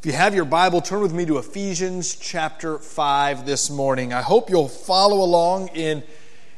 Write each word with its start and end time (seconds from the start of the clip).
If 0.00 0.06
you 0.06 0.12
have 0.12 0.34
your 0.34 0.46
Bible, 0.46 0.80
turn 0.80 1.02
with 1.02 1.12
me 1.12 1.26
to 1.26 1.36
Ephesians 1.36 2.14
chapter 2.14 2.78
5 2.78 3.44
this 3.44 3.68
morning. 3.68 4.14
I 4.14 4.22
hope 4.22 4.48
you'll 4.48 4.66
follow 4.66 5.22
along 5.22 5.68
in, 5.74 6.02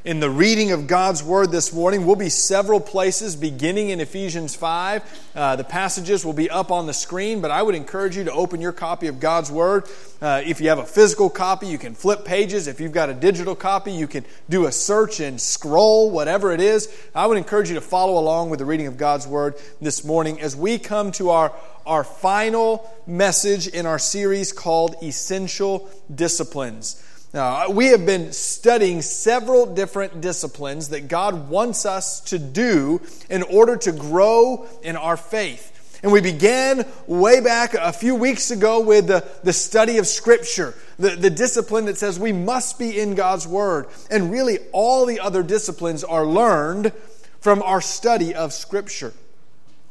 in 0.04 0.18
the 0.18 0.30
reading 0.30 0.72
of 0.72 0.88
God's 0.88 1.22
Word 1.22 1.52
this 1.52 1.72
morning. 1.72 2.04
We'll 2.04 2.16
be 2.16 2.28
several 2.28 2.80
places 2.80 3.36
beginning 3.36 3.90
in 3.90 4.00
Ephesians 4.00 4.54
5. 4.56 5.30
Uh, 5.34 5.56
the 5.56 5.64
passages 5.64 6.24
will 6.24 6.32
be 6.32 6.50
up 6.50 6.72
on 6.72 6.86
the 6.86 6.92
screen, 6.92 7.40
but 7.40 7.52
I 7.52 7.62
would 7.62 7.76
encourage 7.76 8.16
you 8.16 8.24
to 8.24 8.32
open 8.32 8.60
your 8.60 8.72
copy 8.72 9.06
of 9.06 9.20
God's 9.20 9.50
Word. 9.50 9.84
Uh, 10.20 10.42
if 10.44 10.60
you 10.60 10.70
have 10.70 10.80
a 10.80 10.84
physical 10.84 11.30
copy, 11.30 11.68
you 11.68 11.78
can 11.78 11.94
flip 11.94 12.24
pages. 12.24 12.66
If 12.66 12.80
you've 12.80 12.92
got 12.92 13.10
a 13.10 13.14
digital 13.14 13.54
copy, 13.54 13.92
you 13.92 14.08
can 14.08 14.24
do 14.48 14.66
a 14.66 14.72
search 14.72 15.20
and 15.20 15.40
scroll, 15.40 16.10
whatever 16.10 16.50
it 16.50 16.60
is. 16.60 16.92
I 17.14 17.26
would 17.26 17.38
encourage 17.38 17.68
you 17.68 17.76
to 17.76 17.80
follow 17.80 18.18
along 18.18 18.50
with 18.50 18.58
the 18.58 18.64
reading 18.64 18.88
of 18.88 18.96
God's 18.96 19.28
Word 19.28 19.54
this 19.80 20.04
morning 20.04 20.40
as 20.40 20.56
we 20.56 20.78
come 20.78 21.12
to 21.12 21.30
our 21.30 21.52
our 21.84 22.04
final 22.04 22.88
message 23.08 23.66
in 23.66 23.86
our 23.86 23.98
series 23.98 24.52
called 24.52 24.94
Essential 25.02 25.90
Disciplines. 26.14 27.02
Now, 27.34 27.70
we 27.70 27.86
have 27.86 28.04
been 28.04 28.32
studying 28.32 29.00
several 29.00 29.64
different 29.64 30.20
disciplines 30.20 30.90
that 30.90 31.08
God 31.08 31.48
wants 31.48 31.86
us 31.86 32.20
to 32.22 32.38
do 32.38 33.00
in 33.30 33.42
order 33.42 33.76
to 33.78 33.92
grow 33.92 34.66
in 34.82 34.96
our 34.96 35.16
faith. 35.16 35.70
And 36.02 36.12
we 36.12 36.20
began 36.20 36.84
way 37.06 37.40
back 37.40 37.72
a 37.72 37.92
few 37.92 38.16
weeks 38.16 38.50
ago 38.50 38.80
with 38.80 39.06
the, 39.06 39.26
the 39.44 39.52
study 39.54 39.96
of 39.96 40.06
Scripture, 40.06 40.74
the, 40.98 41.10
the 41.10 41.30
discipline 41.30 41.86
that 41.86 41.96
says 41.96 42.18
we 42.18 42.32
must 42.32 42.78
be 42.78 43.00
in 43.00 43.14
God's 43.14 43.46
Word. 43.46 43.86
And 44.10 44.30
really, 44.30 44.58
all 44.72 45.06
the 45.06 45.20
other 45.20 45.42
disciplines 45.42 46.04
are 46.04 46.26
learned 46.26 46.92
from 47.40 47.62
our 47.62 47.80
study 47.80 48.34
of 48.34 48.52
Scripture. 48.52 49.14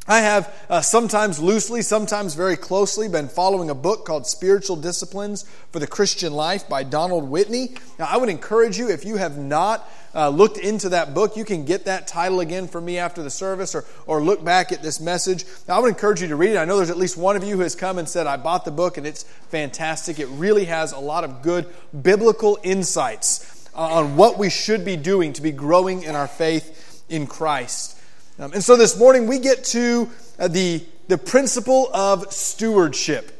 I 0.08 0.22
have 0.22 0.54
uh, 0.68 0.82
sometimes 0.82 1.40
loosely, 1.40 1.84
sometimes 1.84 2.34
very 2.34 2.58
closely 2.58 3.08
been 3.08 3.28
following 3.28 3.70
a 3.70 3.76
book 3.76 4.04
called 4.04 4.26
Spiritual 4.26 4.76
Disciplines 4.76 5.44
for 5.72 5.78
the 5.78 5.86
Christian 5.86 6.34
Life 6.34 6.68
by 6.68 6.84
Donald 6.84 7.30
Whitney. 7.30 7.76
Now, 8.00 8.08
I 8.10 8.18
would 8.18 8.28
encourage 8.30 8.80
you, 8.80 8.90
if 8.90 9.06
you 9.06 9.18
have 9.18 9.38
not 9.38 9.88
uh, 10.16 10.30
looked 10.30 10.58
into 10.58 10.90
that 10.90 11.14
book, 11.14 11.38
you 11.38 11.46
can 11.46 11.66
get 11.66 11.86
that 11.86 12.08
title 12.08 12.40
again 12.40 12.68
from 12.68 12.84
me 12.84 12.98
after 12.98 13.22
the 13.22 13.30
service 13.30 13.76
or, 13.76 13.86
or 14.08 14.24
look 14.24 14.44
back 14.44 14.72
at 14.72 14.82
this 14.82 15.00
message. 15.00 15.46
Now, 15.68 15.78
I 15.78 15.80
would 15.80 15.90
encourage 15.90 16.20
you 16.20 16.28
to 16.30 16.36
read 16.36 16.54
it. 16.54 16.58
I 16.58 16.66
know 16.66 16.78
there's 16.78 16.90
at 16.90 16.98
least 16.98 17.16
one 17.16 17.36
of 17.36 17.44
you 17.44 17.58
who 17.58 17.62
has 17.62 17.76
come 17.76 18.00
and 18.00 18.10
said, 18.10 18.26
I 18.26 18.38
bought 18.38 18.66
the 18.66 18.72
book 18.72 18.98
and 18.98 19.06
it's 19.06 19.22
fantastic. 19.50 20.20
It 20.20 20.28
really 20.30 20.66
has 20.66 20.94
a 20.94 21.00
lot 21.00 21.24
of 21.24 21.44
good 21.44 21.68
biblical 22.02 22.58
insights 22.64 23.70
on 23.76 24.18
what 24.18 24.40
we 24.40 24.50
should 24.50 24.84
be 24.84 24.98
doing 24.98 25.32
to 25.34 25.44
be 25.44 25.52
growing 25.52 26.02
in 26.02 26.16
our 26.16 26.28
faith 26.28 27.04
in 27.08 27.28
Christ. 27.28 28.00
Um, 28.42 28.54
and 28.54 28.64
so 28.64 28.76
this 28.76 28.98
morning 28.98 29.28
we 29.28 29.38
get 29.38 29.64
to 29.66 30.10
uh, 30.40 30.48
the, 30.48 30.84
the 31.08 31.20
principle 31.20 31.92
of 31.94 32.34
stewardship. 32.34 33.32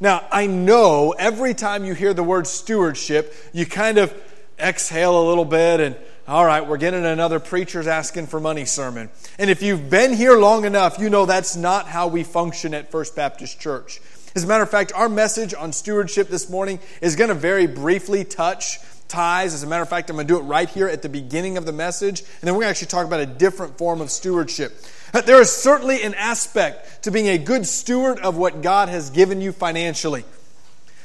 Now, 0.00 0.26
I 0.32 0.46
know 0.46 1.14
every 1.18 1.52
time 1.52 1.84
you 1.84 1.92
hear 1.92 2.14
the 2.14 2.22
word 2.22 2.46
stewardship, 2.46 3.34
you 3.52 3.66
kind 3.66 3.98
of 3.98 4.14
exhale 4.58 5.22
a 5.22 5.24
little 5.28 5.44
bit 5.44 5.80
and, 5.80 5.96
all 6.26 6.46
right, 6.46 6.66
we're 6.66 6.78
getting 6.78 7.04
another 7.04 7.40
preacher's 7.40 7.86
asking 7.86 8.28
for 8.28 8.40
money 8.40 8.64
sermon. 8.64 9.10
And 9.38 9.50
if 9.50 9.60
you've 9.60 9.90
been 9.90 10.14
here 10.14 10.38
long 10.38 10.64
enough, 10.64 10.98
you 10.98 11.10
know 11.10 11.26
that's 11.26 11.54
not 11.54 11.86
how 11.86 12.08
we 12.08 12.24
function 12.24 12.72
at 12.72 12.90
First 12.90 13.14
Baptist 13.14 13.60
Church. 13.60 14.00
As 14.34 14.44
a 14.44 14.46
matter 14.46 14.62
of 14.62 14.70
fact, 14.70 14.94
our 14.94 15.10
message 15.10 15.52
on 15.52 15.74
stewardship 15.74 16.28
this 16.28 16.48
morning 16.48 16.78
is 17.02 17.16
going 17.16 17.28
to 17.28 17.34
very 17.34 17.66
briefly 17.66 18.24
touch 18.24 18.78
tithes. 19.08 19.54
As 19.54 19.62
a 19.62 19.66
matter 19.66 19.82
of 19.82 19.88
fact, 19.88 20.10
I'm 20.10 20.16
going 20.16 20.26
to 20.26 20.34
do 20.34 20.38
it 20.38 20.42
right 20.42 20.68
here 20.68 20.86
at 20.86 21.02
the 21.02 21.08
beginning 21.08 21.56
of 21.56 21.66
the 21.66 21.72
message, 21.72 22.20
and 22.20 22.28
then 22.42 22.54
we're 22.54 22.60
going 22.60 22.74
to 22.74 22.80
actually 22.80 22.88
talk 22.88 23.06
about 23.06 23.20
a 23.20 23.26
different 23.26 23.78
form 23.78 24.00
of 24.00 24.10
stewardship. 24.10 24.72
Uh, 25.12 25.22
there 25.22 25.40
is 25.40 25.50
certainly 25.50 26.02
an 26.02 26.14
aspect 26.14 27.02
to 27.04 27.10
being 27.10 27.28
a 27.28 27.38
good 27.38 27.66
steward 27.66 28.18
of 28.20 28.36
what 28.36 28.62
God 28.62 28.88
has 28.88 29.10
given 29.10 29.40
you 29.40 29.52
financially. 29.52 30.24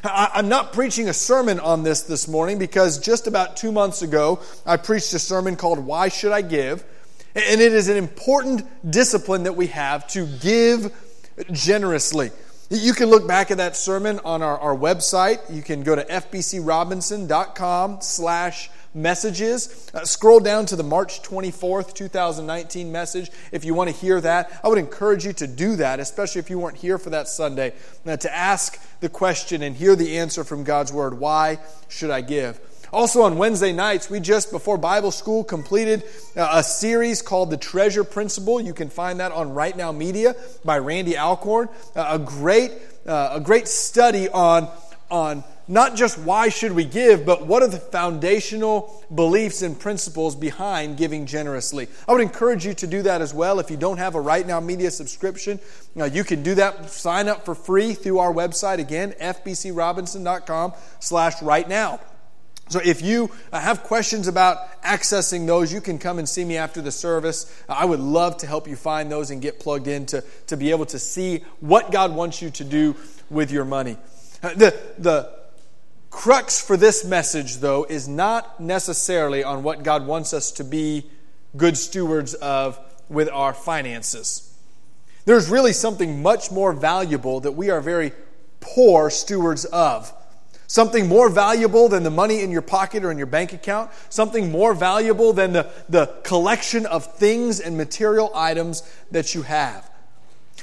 I'm 0.03 0.49
not 0.49 0.73
preaching 0.73 1.07
a 1.07 1.13
sermon 1.13 1.61
on 1.61 1.83
this 1.83 2.01
this 2.01 2.27
morning 2.27 2.59
because 2.59 2.99
just 2.99 3.25
about 3.25 3.55
two 3.55 3.71
months 3.71 4.01
ago, 4.01 4.41
I 4.65 4.75
preached 4.75 5.13
a 5.13 5.19
sermon 5.19 5.55
called 5.55 5.79
Why 5.79 6.09
Should 6.09 6.33
I 6.33 6.41
Give? 6.41 6.83
And 7.35 7.61
it 7.61 7.71
is 7.71 7.87
an 7.87 7.95
important 7.95 8.67
discipline 8.89 9.43
that 9.43 9.55
we 9.55 9.67
have 9.67 10.05
to 10.09 10.27
give 10.41 10.91
generously. 11.51 12.31
You 12.75 12.93
can 12.93 13.11
look 13.11 13.27
back 13.27 13.51
at 13.51 13.57
that 13.57 13.75
sermon 13.75 14.19
on 14.25 14.41
our, 14.41 14.57
our 14.57 14.75
website. 14.75 15.53
You 15.53 15.61
can 15.61 15.83
go 15.83 15.95
to 15.95 16.03
fbcrobinson.com 16.03 18.01
slash 18.01 18.71
messages. 18.95 19.91
Uh, 19.93 20.03
scroll 20.05 20.39
down 20.39 20.65
to 20.65 20.75
the 20.75 20.81
March 20.81 21.21
24th, 21.21 21.93
2019 21.93 22.91
message 22.91 23.29
if 23.51 23.63
you 23.63 23.75
want 23.75 23.91
to 23.91 23.95
hear 23.95 24.19
that. 24.21 24.59
I 24.63 24.69
would 24.69 24.79
encourage 24.79 25.23
you 25.23 25.33
to 25.33 25.45
do 25.45 25.75
that, 25.75 25.99
especially 25.99 26.39
if 26.39 26.49
you 26.49 26.57
weren't 26.57 26.77
here 26.77 26.97
for 26.97 27.11
that 27.11 27.27
Sunday, 27.27 27.73
uh, 28.07 28.17
to 28.17 28.35
ask 28.35 28.81
the 29.01 29.09
question 29.09 29.61
and 29.61 29.75
hear 29.75 29.95
the 29.95 30.17
answer 30.17 30.43
from 30.43 30.63
God's 30.63 30.91
Word. 30.91 31.19
Why 31.19 31.59
should 31.89 32.09
I 32.09 32.21
give? 32.21 32.59
Also, 32.93 33.23
on 33.23 33.39
Wednesday 33.39 33.73
nights, 33.73 34.07
we 34.07 34.19
just, 34.19 34.51
before 34.51 34.77
Bible 34.77 35.09
school, 35.09 35.43
completed 35.43 36.03
uh, 36.37 36.47
a 36.51 36.63
series 36.63 37.23
called 37.23 37.49
The 37.49 37.57
Treasure 37.57 38.03
Principle. 38.03 38.61
You 38.61 38.75
can 38.75 38.91
find 38.91 39.19
that 39.19 39.31
on 39.31 39.55
Right 39.55 39.75
Now 39.75 39.91
Media 39.91 40.35
by 40.63 40.77
Randy 40.77 41.17
Alcorn. 41.17 41.69
Uh, 41.95 42.05
a 42.11 42.19
great, 42.19 42.71
uh, 43.07 43.31
a 43.33 43.39
great 43.39 43.67
study 43.67 44.29
on, 44.29 44.69
on 45.09 45.43
not 45.67 45.95
just 45.95 46.19
why 46.19 46.49
should 46.49 46.73
we 46.73 46.85
give, 46.85 47.25
but 47.25 47.47
what 47.47 47.63
are 47.63 47.67
the 47.67 47.79
foundational 47.79 49.03
beliefs 49.15 49.63
and 49.63 49.79
principles 49.79 50.35
behind 50.35 50.95
giving 50.95 51.25
generously. 51.25 51.87
I 52.07 52.11
would 52.11 52.21
encourage 52.21 52.63
you 52.63 52.75
to 52.75 52.85
do 52.85 53.01
that 53.01 53.21
as 53.21 53.33
well. 53.33 53.59
If 53.59 53.71
you 53.71 53.77
don't 53.77 53.97
have 53.97 54.13
a 54.13 54.21
Right 54.21 54.45
Now 54.45 54.59
Media 54.59 54.91
subscription, 54.91 55.59
you 55.95 56.23
can 56.23 56.43
do 56.43 56.53
that. 56.55 56.91
Sign 56.91 57.27
up 57.27 57.43
for 57.43 57.55
free 57.55 57.95
through 57.95 58.19
our 58.19 58.31
website 58.31 58.77
again, 58.77 59.13
fbcrobinson.com 59.19 60.73
slash 60.99 61.41
right 61.41 61.67
now. 61.67 61.99
So 62.69 62.79
if 62.83 63.01
you 63.01 63.29
uh, 63.51 63.59
have 63.59 63.83
questions 63.83 64.27
about 64.27 64.81
accessing 64.83 65.45
those, 65.45 65.71
you 65.71 65.81
can 65.81 65.99
come 65.99 66.17
and 66.17 66.27
see 66.27 66.45
me 66.45 66.57
after 66.57 66.81
the 66.81 66.91
service. 66.91 67.63
Uh, 67.67 67.73
I 67.73 67.85
would 67.85 67.99
love 67.99 68.37
to 68.37 68.47
help 68.47 68.67
you 68.67 68.75
find 68.75 69.11
those 69.11 69.31
and 69.31 69.41
get 69.41 69.59
plugged 69.59 69.87
in 69.87 70.05
to, 70.07 70.23
to 70.47 70.57
be 70.57 70.71
able 70.71 70.85
to 70.87 70.99
see 70.99 71.43
what 71.59 71.91
God 71.91 72.15
wants 72.15 72.41
you 72.41 72.49
to 72.51 72.63
do 72.63 72.95
with 73.29 73.51
your 73.51 73.65
money. 73.65 73.97
Uh, 74.41 74.53
the, 74.53 74.79
the 74.97 75.31
crux 76.09 76.65
for 76.65 76.77
this 76.77 77.03
message, 77.03 77.57
though, 77.57 77.83
is 77.83 78.07
not 78.07 78.59
necessarily 78.59 79.43
on 79.43 79.63
what 79.63 79.83
God 79.83 80.07
wants 80.07 80.33
us 80.33 80.51
to 80.53 80.63
be 80.63 81.05
good 81.57 81.77
stewards 81.77 82.33
of 82.35 82.79
with 83.09 83.29
our 83.29 83.53
finances. 83.53 84.57
There's 85.25 85.49
really 85.49 85.73
something 85.73 86.21
much 86.21 86.51
more 86.51 86.73
valuable 86.73 87.39
that 87.41 87.53
we 87.53 87.69
are 87.69 87.81
very 87.81 88.11
poor 88.59 89.09
stewards 89.09 89.65
of. 89.65 90.13
Something 90.73 91.07
more 91.07 91.29
valuable 91.29 91.87
than 91.87 92.01
the 92.01 92.09
money 92.09 92.41
in 92.41 92.49
your 92.49 92.63
pocket 92.63 93.03
or 93.03 93.11
in 93.11 93.17
your 93.19 93.27
bank 93.27 93.53
account. 93.53 93.91
Something 94.09 94.49
more 94.51 94.73
valuable 94.73 95.31
than 95.31 95.53
the, 95.53 95.69
the 95.87 96.07
collection 96.23 96.87
of 96.87 97.05
things 97.13 97.59
and 97.59 97.77
material 97.77 98.31
items 98.33 98.81
that 99.11 99.35
you 99.35 99.43
have. 99.43 99.87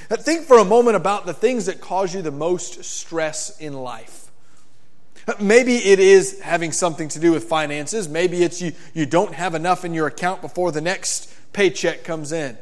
Think 0.09 0.47
for 0.47 0.57
a 0.57 0.65
moment 0.65 0.97
about 0.97 1.25
the 1.25 1.33
things 1.33 1.67
that 1.67 1.79
cause 1.79 2.13
you 2.13 2.21
the 2.21 2.29
most 2.29 2.83
stress 2.83 3.57
in 3.57 3.71
life. 3.71 4.29
Maybe 5.39 5.77
it 5.77 5.99
is 5.99 6.41
having 6.41 6.73
something 6.73 7.07
to 7.07 7.17
do 7.17 7.31
with 7.31 7.45
finances. 7.45 8.09
Maybe 8.09 8.43
it's 8.43 8.61
you, 8.61 8.73
you 8.93 9.05
don't 9.05 9.33
have 9.33 9.55
enough 9.55 9.85
in 9.85 9.93
your 9.93 10.07
account 10.07 10.41
before 10.41 10.73
the 10.73 10.81
next 10.81 11.33
paycheck 11.53 12.03
comes 12.03 12.33
in. 12.33 12.57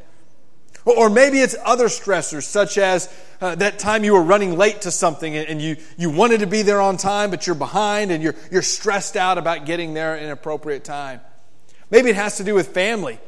Or 0.97 1.09
maybe 1.09 1.39
it's 1.39 1.55
other 1.63 1.85
stressors, 1.85 2.43
such 2.43 2.77
as 2.77 3.13
uh, 3.41 3.55
that 3.55 3.79
time 3.79 4.03
you 4.03 4.13
were 4.13 4.23
running 4.23 4.57
late 4.57 4.81
to 4.81 4.91
something 4.91 5.35
and 5.35 5.61
you, 5.61 5.77
you 5.97 6.09
wanted 6.09 6.41
to 6.41 6.47
be 6.47 6.61
there 6.61 6.81
on 6.81 6.97
time, 6.97 7.29
but 7.31 7.45
you're 7.45 7.55
behind 7.55 8.11
and 8.11 8.23
you're, 8.23 8.35
you're 8.51 8.61
stressed 8.61 9.15
out 9.15 9.37
about 9.37 9.65
getting 9.65 9.93
there 9.93 10.15
in 10.15 10.29
appropriate 10.29 10.83
time. 10.83 11.21
Maybe 11.91 12.09
it 12.09 12.15
has 12.15 12.37
to 12.37 12.43
do 12.43 12.53
with 12.53 12.69
family. 12.69 13.19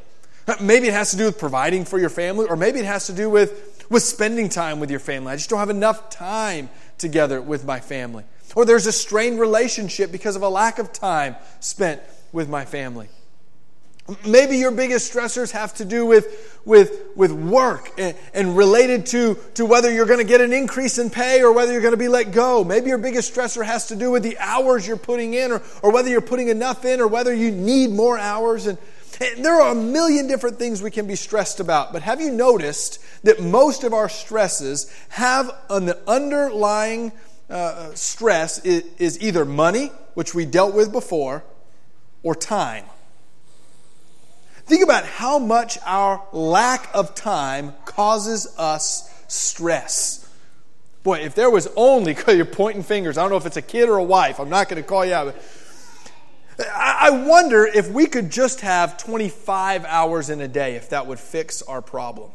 Uh, 0.46 0.56
maybe 0.60 0.88
it 0.88 0.94
has 0.94 1.12
to 1.12 1.16
do 1.16 1.24
with 1.24 1.38
providing 1.38 1.84
for 1.84 1.98
your 1.98 2.10
family, 2.10 2.46
or 2.46 2.56
maybe 2.56 2.80
it 2.80 2.84
has 2.84 3.06
to 3.06 3.12
do 3.12 3.30
with, 3.30 3.86
with 3.88 4.02
spending 4.02 4.48
time 4.48 4.80
with 4.80 4.90
your 4.90 5.00
family. 5.00 5.32
I 5.32 5.36
just 5.36 5.50
don't 5.50 5.60
have 5.60 5.70
enough 5.70 6.10
time 6.10 6.68
together 6.98 7.40
with 7.40 7.64
my 7.64 7.80
family. 7.80 8.24
Or 8.54 8.64
there's 8.64 8.86
a 8.86 8.92
strained 8.92 9.40
relationship 9.40 10.12
because 10.12 10.36
of 10.36 10.42
a 10.42 10.48
lack 10.48 10.78
of 10.78 10.92
time 10.92 11.36
spent 11.60 12.02
with 12.32 12.48
my 12.48 12.64
family. 12.64 13.08
Maybe 14.26 14.56
your 14.56 14.70
biggest 14.70 15.12
stressors 15.12 15.50
have 15.52 15.74
to 15.74 15.84
do 15.84 16.06
with, 16.06 16.60
with, 16.64 17.02
with 17.16 17.32
work 17.32 17.90
and, 17.98 18.16
and 18.34 18.56
related 18.56 19.06
to, 19.06 19.38
to 19.54 19.66
whether 19.66 19.92
you're 19.92 20.06
going 20.06 20.18
to 20.18 20.24
get 20.24 20.40
an 20.40 20.52
increase 20.52 20.98
in 20.98 21.10
pay 21.10 21.42
or 21.42 21.52
whether 21.52 21.72
you're 21.72 21.80
going 21.80 21.92
to 21.92 21.98
be 21.98 22.08
let 22.08 22.32
go. 22.32 22.64
Maybe 22.64 22.88
your 22.88 22.98
biggest 22.98 23.34
stressor 23.34 23.64
has 23.64 23.88
to 23.88 23.96
do 23.96 24.10
with 24.10 24.22
the 24.22 24.38
hours 24.38 24.86
you're 24.86 24.96
putting 24.96 25.34
in 25.34 25.52
or, 25.52 25.62
or 25.82 25.92
whether 25.92 26.08
you're 26.08 26.20
putting 26.20 26.48
enough 26.48 26.84
in 26.84 27.00
or 27.00 27.06
whether 27.06 27.34
you 27.34 27.50
need 27.50 27.90
more 27.90 28.18
hours. 28.18 28.66
And, 28.66 28.78
there 29.38 29.60
are 29.60 29.70
a 29.70 29.74
million 29.74 30.26
different 30.26 30.58
things 30.58 30.82
we 30.82 30.90
can 30.90 31.06
be 31.06 31.14
stressed 31.14 31.60
about. 31.60 31.92
But 31.92 32.02
have 32.02 32.20
you 32.20 32.32
noticed 32.32 32.98
that 33.22 33.40
most 33.40 33.84
of 33.84 33.92
our 33.92 34.08
stresses 34.08 34.92
have 35.10 35.54
an 35.70 35.92
underlying 36.08 37.12
uh, 37.52 37.92
stress 37.94 38.58
is 38.64 39.20
either 39.20 39.44
money, 39.44 39.92
which 40.14 40.34
we 40.34 40.46
dealt 40.46 40.74
with 40.74 40.90
before, 40.90 41.44
or 42.22 42.34
time. 42.34 42.84
Think 44.66 44.82
about 44.82 45.04
how 45.04 45.38
much 45.38 45.78
our 45.84 46.22
lack 46.32 46.88
of 46.94 47.14
time 47.14 47.74
causes 47.84 48.54
us 48.58 49.10
stress. 49.28 50.28
Boy, 51.02 51.20
if 51.20 51.34
there 51.34 51.50
was 51.50 51.68
only, 51.76 52.16
you're 52.28 52.44
pointing 52.44 52.82
fingers. 52.82 53.18
I 53.18 53.22
don't 53.22 53.30
know 53.30 53.36
if 53.36 53.46
it's 53.46 53.56
a 53.56 53.62
kid 53.62 53.88
or 53.88 53.96
a 53.96 54.04
wife. 54.04 54.38
I'm 54.38 54.48
not 54.48 54.68
going 54.68 54.82
to 54.82 54.88
call 54.88 55.04
you 55.04 55.14
out. 55.14 55.34
I 56.74 57.10
wonder 57.10 57.66
if 57.66 57.90
we 57.90 58.06
could 58.06 58.30
just 58.30 58.60
have 58.60 58.96
25 58.98 59.84
hours 59.84 60.30
in 60.30 60.40
a 60.40 60.48
day, 60.48 60.76
if 60.76 60.90
that 60.90 61.06
would 61.06 61.18
fix 61.18 61.62
our 61.62 61.82
problem. 61.82 62.30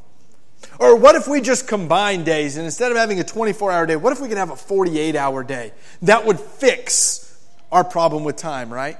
Or 0.79 0.95
what 0.95 1.15
if 1.15 1.27
we 1.27 1.39
just 1.39 1.67
combine 1.67 2.23
days 2.23 2.57
and 2.57 2.65
instead 2.65 2.91
of 2.91 2.97
having 2.97 3.19
a 3.19 3.23
24 3.23 3.71
hour 3.71 3.85
day, 3.85 3.95
what 3.95 4.11
if 4.11 4.19
we 4.19 4.27
could 4.27 4.37
have 4.37 4.49
a 4.49 4.55
48 4.55 5.15
hour 5.15 5.43
day? 5.43 5.71
That 6.01 6.25
would 6.25 6.39
fix 6.39 7.47
our 7.71 7.83
problem 7.83 8.23
with 8.23 8.37
time, 8.37 8.73
right? 8.73 8.97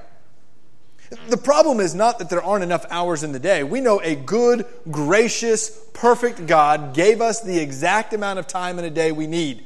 The 1.28 1.36
problem 1.36 1.80
is 1.80 1.94
not 1.94 2.18
that 2.18 2.28
there 2.28 2.42
aren't 2.42 2.64
enough 2.64 2.84
hours 2.90 3.22
in 3.22 3.32
the 3.32 3.38
day. 3.38 3.64
We 3.64 3.80
know 3.80 4.00
a 4.02 4.14
good, 4.14 4.66
gracious, 4.90 5.70
perfect 5.94 6.46
God 6.46 6.94
gave 6.94 7.20
us 7.20 7.40
the 7.40 7.58
exact 7.58 8.12
amount 8.12 8.38
of 8.38 8.46
time 8.46 8.78
in 8.78 8.84
a 8.84 8.90
day 8.90 9.10
we 9.12 9.26
need. 9.26 9.64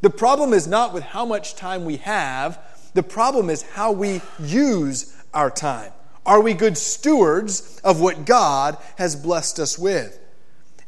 The 0.00 0.10
problem 0.10 0.52
is 0.52 0.66
not 0.66 0.94
with 0.94 1.02
how 1.02 1.24
much 1.26 1.56
time 1.56 1.84
we 1.84 1.96
have, 1.98 2.58
the 2.94 3.02
problem 3.02 3.50
is 3.50 3.62
how 3.62 3.92
we 3.92 4.22
use 4.38 5.14
our 5.34 5.50
time. 5.50 5.92
Are 6.24 6.40
we 6.40 6.54
good 6.54 6.78
stewards 6.78 7.80
of 7.84 8.00
what 8.00 8.24
God 8.24 8.78
has 8.96 9.14
blessed 9.14 9.58
us 9.58 9.78
with? 9.78 10.18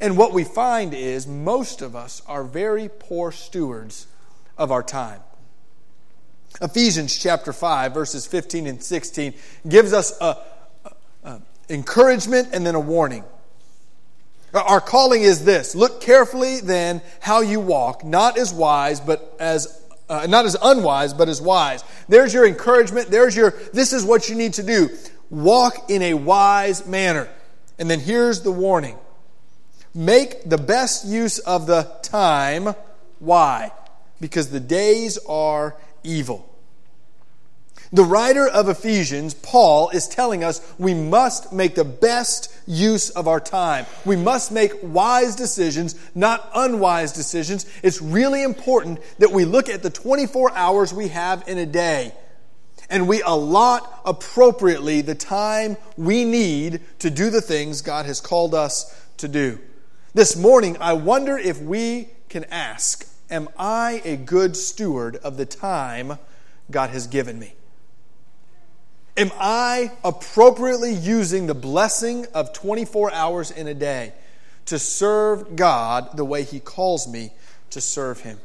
And 0.01 0.17
what 0.17 0.33
we 0.33 0.43
find 0.43 0.93
is 0.93 1.27
most 1.27 1.81
of 1.81 1.95
us 1.95 2.21
are 2.27 2.43
very 2.43 2.89
poor 2.89 3.31
stewards 3.31 4.07
of 4.57 4.71
our 4.71 4.83
time. 4.83 5.21
Ephesians 6.61 7.17
chapter 7.17 7.53
5, 7.53 7.93
verses 7.93 8.25
15 8.25 8.67
and 8.67 8.83
16, 8.83 9.33
gives 9.67 9.93
us 9.93 10.19
a, 10.19 10.37
encouragement 11.69 12.49
and 12.51 12.65
then 12.65 12.75
a 12.75 12.79
warning. 12.79 13.23
Our 14.53 14.81
calling 14.81 15.21
is 15.21 15.45
this 15.45 15.75
look 15.75 16.01
carefully 16.01 16.59
then 16.59 17.01
how 17.19 17.41
you 17.41 17.59
walk, 17.59 18.03
not 18.03 18.37
as 18.37 18.51
wise, 18.51 18.99
but 18.99 19.35
as 19.39 19.83
uh, 20.09 20.25
not 20.27 20.45
as 20.45 20.57
unwise, 20.59 21.13
but 21.13 21.29
as 21.29 21.39
wise. 21.39 21.83
There's 22.07 22.33
your 22.33 22.47
encouragement. 22.47 23.11
There's 23.11 23.35
your, 23.35 23.51
this 23.73 23.93
is 23.93 24.03
what 24.03 24.27
you 24.27 24.35
need 24.35 24.53
to 24.53 24.63
do. 24.63 24.89
Walk 25.29 25.91
in 25.91 26.01
a 26.01 26.15
wise 26.15 26.87
manner. 26.87 27.29
And 27.77 27.87
then 27.89 27.99
here's 27.99 28.41
the 28.41 28.51
warning 28.51 28.97
make 29.93 30.49
the 30.49 30.57
best 30.57 31.05
use 31.05 31.37
of 31.37 31.67
the 31.67 31.83
time. 32.01 32.73
Why? 33.19 33.71
Because 34.19 34.49
the 34.49 34.59
days 34.59 35.19
are 35.27 35.75
evil. 36.03 36.45
The 37.91 38.03
writer 38.03 38.47
of 38.47 38.69
Ephesians, 38.69 39.33
Paul, 39.33 39.89
is 39.89 40.07
telling 40.07 40.43
us 40.43 40.61
we 40.77 40.93
must 40.93 41.51
make 41.51 41.73
the 41.73 41.83
best 41.83 42.53
use 42.67 43.09
of 43.09 43.27
our 43.27 43.39
time. 43.39 43.87
We 44.05 44.15
must 44.15 44.51
make 44.51 44.73
wise 44.83 45.35
decisions, 45.35 45.95
not 46.13 46.51
unwise 46.53 47.13
decisions. 47.13 47.65
It's 47.81 47.99
really 47.99 48.43
important 48.43 48.99
that 49.17 49.31
we 49.31 49.43
look 49.43 49.69
at 49.69 49.81
the 49.81 49.89
24 49.89 50.55
hours 50.55 50.93
we 50.93 51.07
have 51.07 51.47
in 51.47 51.57
a 51.57 51.65
day 51.65 52.13
and 52.89 53.07
we 53.07 53.21
allot 53.21 54.01
appropriately 54.05 55.01
the 55.01 55.15
time 55.15 55.77
we 55.97 56.25
need 56.25 56.81
to 56.99 57.09
do 57.09 57.29
the 57.29 57.41
things 57.41 57.81
God 57.81 58.05
has 58.05 58.21
called 58.21 58.55
us 58.55 58.95
to 59.17 59.27
do. 59.27 59.59
This 60.13 60.35
morning, 60.35 60.77
I 60.79 60.93
wonder 60.93 61.37
if 61.37 61.61
we 61.61 62.09
can 62.29 62.45
ask, 62.45 63.07
Am 63.31 63.47
I 63.57 64.01
a 64.03 64.17
good 64.17 64.57
steward 64.57 65.17
of 65.17 65.37
the 65.37 65.45
time 65.45 66.17
God 66.71 66.89
has 66.89 67.07
given 67.07 67.39
me? 67.39 67.53
Am 69.17 69.31
I 69.39 69.91
appropriately 70.03 70.93
using 70.93 71.47
the 71.47 71.53
blessing 71.53 72.25
of 72.33 72.53
24 72.53 73.11
hours 73.11 73.51
in 73.51 73.67
a 73.67 73.73
day 73.73 74.13
to 74.65 74.79
serve 74.79 75.55
God 75.55 76.15
the 76.15 76.25
way 76.25 76.43
He 76.43 76.59
calls 76.59 77.07
me 77.07 77.31
to 77.71 77.81
serve 77.81 78.21
Him? 78.21 78.39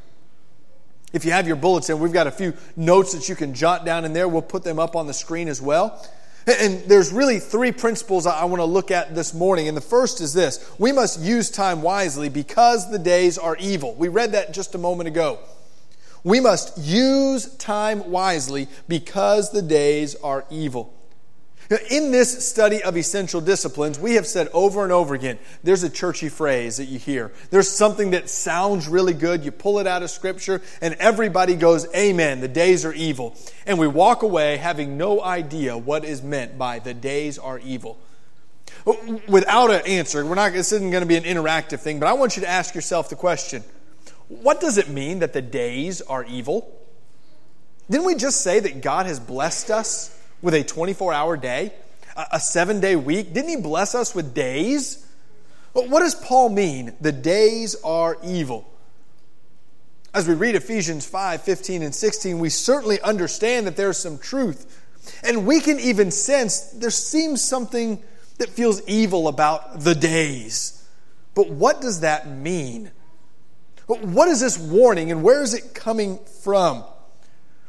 If 1.13 1.25
you 1.25 1.31
have 1.31 1.47
your 1.47 1.57
bullets 1.57 1.89
in, 1.91 2.01
we've 2.01 2.13
got 2.13 2.27
a 2.27 2.33
few 2.33 2.55
notes 2.75 3.13
that 3.15 3.29
you 3.29 3.37
can 3.37 3.55
jot 3.55 3.85
down 3.85 4.05
in 4.05 4.13
there. 4.13 4.27
We'll 4.27 4.43
put 4.43 4.65
them 4.65 4.81
up 4.81 4.97
on 4.97 5.07
the 5.07 5.15
screen 5.15 5.47
as 5.47 5.63
well. 5.63 6.05
And 6.47 6.83
there's 6.85 7.11
really 7.13 7.39
three 7.39 7.73
principles 7.73 8.27
I 8.27 8.45
want 8.45 8.61
to 8.61 8.67
look 8.67 8.91
at 8.91 9.15
this 9.15 9.33
morning. 9.33 9.67
And 9.69 9.77
the 9.77 9.83
first 9.83 10.21
is 10.21 10.35
this 10.35 10.71
we 10.79 10.93
must 10.93 11.21
use 11.21 11.51
time 11.51 11.81
wisely 11.81 12.29
because 12.29 12.91
the 12.91 12.99
days 12.99 13.39
are 13.39 13.57
evil. 13.59 13.95
We 13.95 14.09
read 14.09 14.33
that 14.33 14.53
just 14.53 14.75
a 14.75 14.79
moment 14.79 15.09
ago. 15.09 15.39
We 16.23 16.41
must 16.41 16.79
use 16.79 17.55
time 17.57 18.11
wisely 18.11 18.69
because 18.89 19.53
the 19.53 19.63
days 19.63 20.15
are 20.17 20.45
evil. 20.51 20.93
In 21.91 22.13
this 22.13 22.47
study 22.47 22.83
of 22.83 22.97
essential 22.97 23.41
disciplines, 23.41 23.99
we 23.99 24.15
have 24.15 24.27
said 24.27 24.49
over 24.53 24.83
and 24.83 24.93
over 24.93 25.15
again 25.15 25.39
there's 25.63 25.83
a 25.83 25.89
churchy 25.89 26.29
phrase 26.29 26.77
that 26.77 26.87
you 26.87 26.99
hear. 26.99 27.33
There's 27.51 27.71
something 27.71 28.11
that 28.11 28.29
sounds 28.29 28.87
really 28.87 29.15
good. 29.15 29.45
You 29.45 29.51
pull 29.51 29.79
it 29.79 29.87
out 29.87 30.03
of 30.03 30.11
Scripture, 30.11 30.61
and 30.83 30.95
everybody 30.95 31.55
goes, 31.55 31.87
Amen, 31.95 32.41
the 32.41 32.49
days 32.49 32.85
are 32.85 32.93
evil. 32.93 33.37
And 33.67 33.79
we 33.79 33.87
walk 33.87 34.23
away 34.23 34.59
having 34.59 34.99
no 34.99 35.23
idea 35.23 35.79
what 35.79 36.05
is 36.05 36.23
meant 36.23 36.59
by 36.59 36.81
the 36.81 36.93
days 36.93 37.39
are 37.39 37.59
evil. 37.59 37.99
Without 39.27 39.71
an 39.71 39.87
answer, 39.87 40.25
we're 40.27 40.35
not, 40.35 40.53
this 40.53 40.71
isn't 40.73 40.91
going 40.91 41.03
to 41.03 41.07
be 41.07 41.17
an 41.17 41.25
interactive 41.25 41.81
thing, 41.81 41.99
but 41.99 42.07
I 42.07 42.13
want 42.13 42.37
you 42.37 42.43
to 42.43 42.49
ask 42.49 42.75
yourself 42.75 43.09
the 43.09 43.17
question 43.17 43.65
what 44.29 44.61
does 44.61 44.79
it 44.79 44.89
mean 44.89 45.21
that 45.21 45.33
the 45.33 45.43
days 45.43 46.01
are 46.03 46.25
evil? 46.25 46.71
Didn't 47.91 48.07
we 48.07 48.15
just 48.15 48.41
say 48.41 48.61
that 48.61 48.81
God 48.81 49.07
has 49.07 49.21
blessed 49.21 49.71
us 49.71 50.14
with 50.45 50.55
a 50.55 50.63
24 50.63 51.13
hour 51.13 51.37
day, 51.37 51.73
a 52.31 52.39
seven 52.39 52.79
day 52.79 52.95
week? 52.95 53.33
Didn't 53.33 53.49
He 53.49 53.57
bless 53.57 53.95
us 53.95 54.15
with 54.15 54.35
days? 54.35 55.05
What 55.73 56.01
does 56.01 56.15
Paul 56.15 56.51
mean? 56.51 56.95
The 57.01 57.11
days 57.11 57.75
are 57.83 58.19
evil. 58.23 58.71
As 60.13 60.29
we 60.29 60.35
read 60.35 60.55
Ephesians 60.55 61.05
5 61.05 61.43
15 61.43 61.83
and 61.83 61.95
16, 61.95 62.39
we 62.39 62.51
certainly 62.51 63.01
understand 63.01 63.67
that 63.67 63.77
there's 63.77 63.99
some 63.99 64.19
truth. 64.19 64.81
And 65.25 65.47
we 65.47 65.61
can 65.61 65.81
even 65.81 66.11
sense 66.11 66.61
there 66.71 66.91
seems 66.91 67.43
something 67.43 68.03
that 68.39 68.51
feels 68.51 68.87
evil 68.87 69.27
about 69.27 69.81
the 69.81 69.95
days. 69.95 70.87
But 71.35 71.49
what 71.51 71.81
does 71.81 72.01
that 72.01 72.29
mean? 72.29 72.91
What 73.87 74.29
is 74.29 74.41
this 74.41 74.57
warning 74.57 75.11
and 75.11 75.23
where 75.23 75.43
is 75.43 75.53
it 75.53 75.75
coming 75.75 76.19
from? 76.43 76.85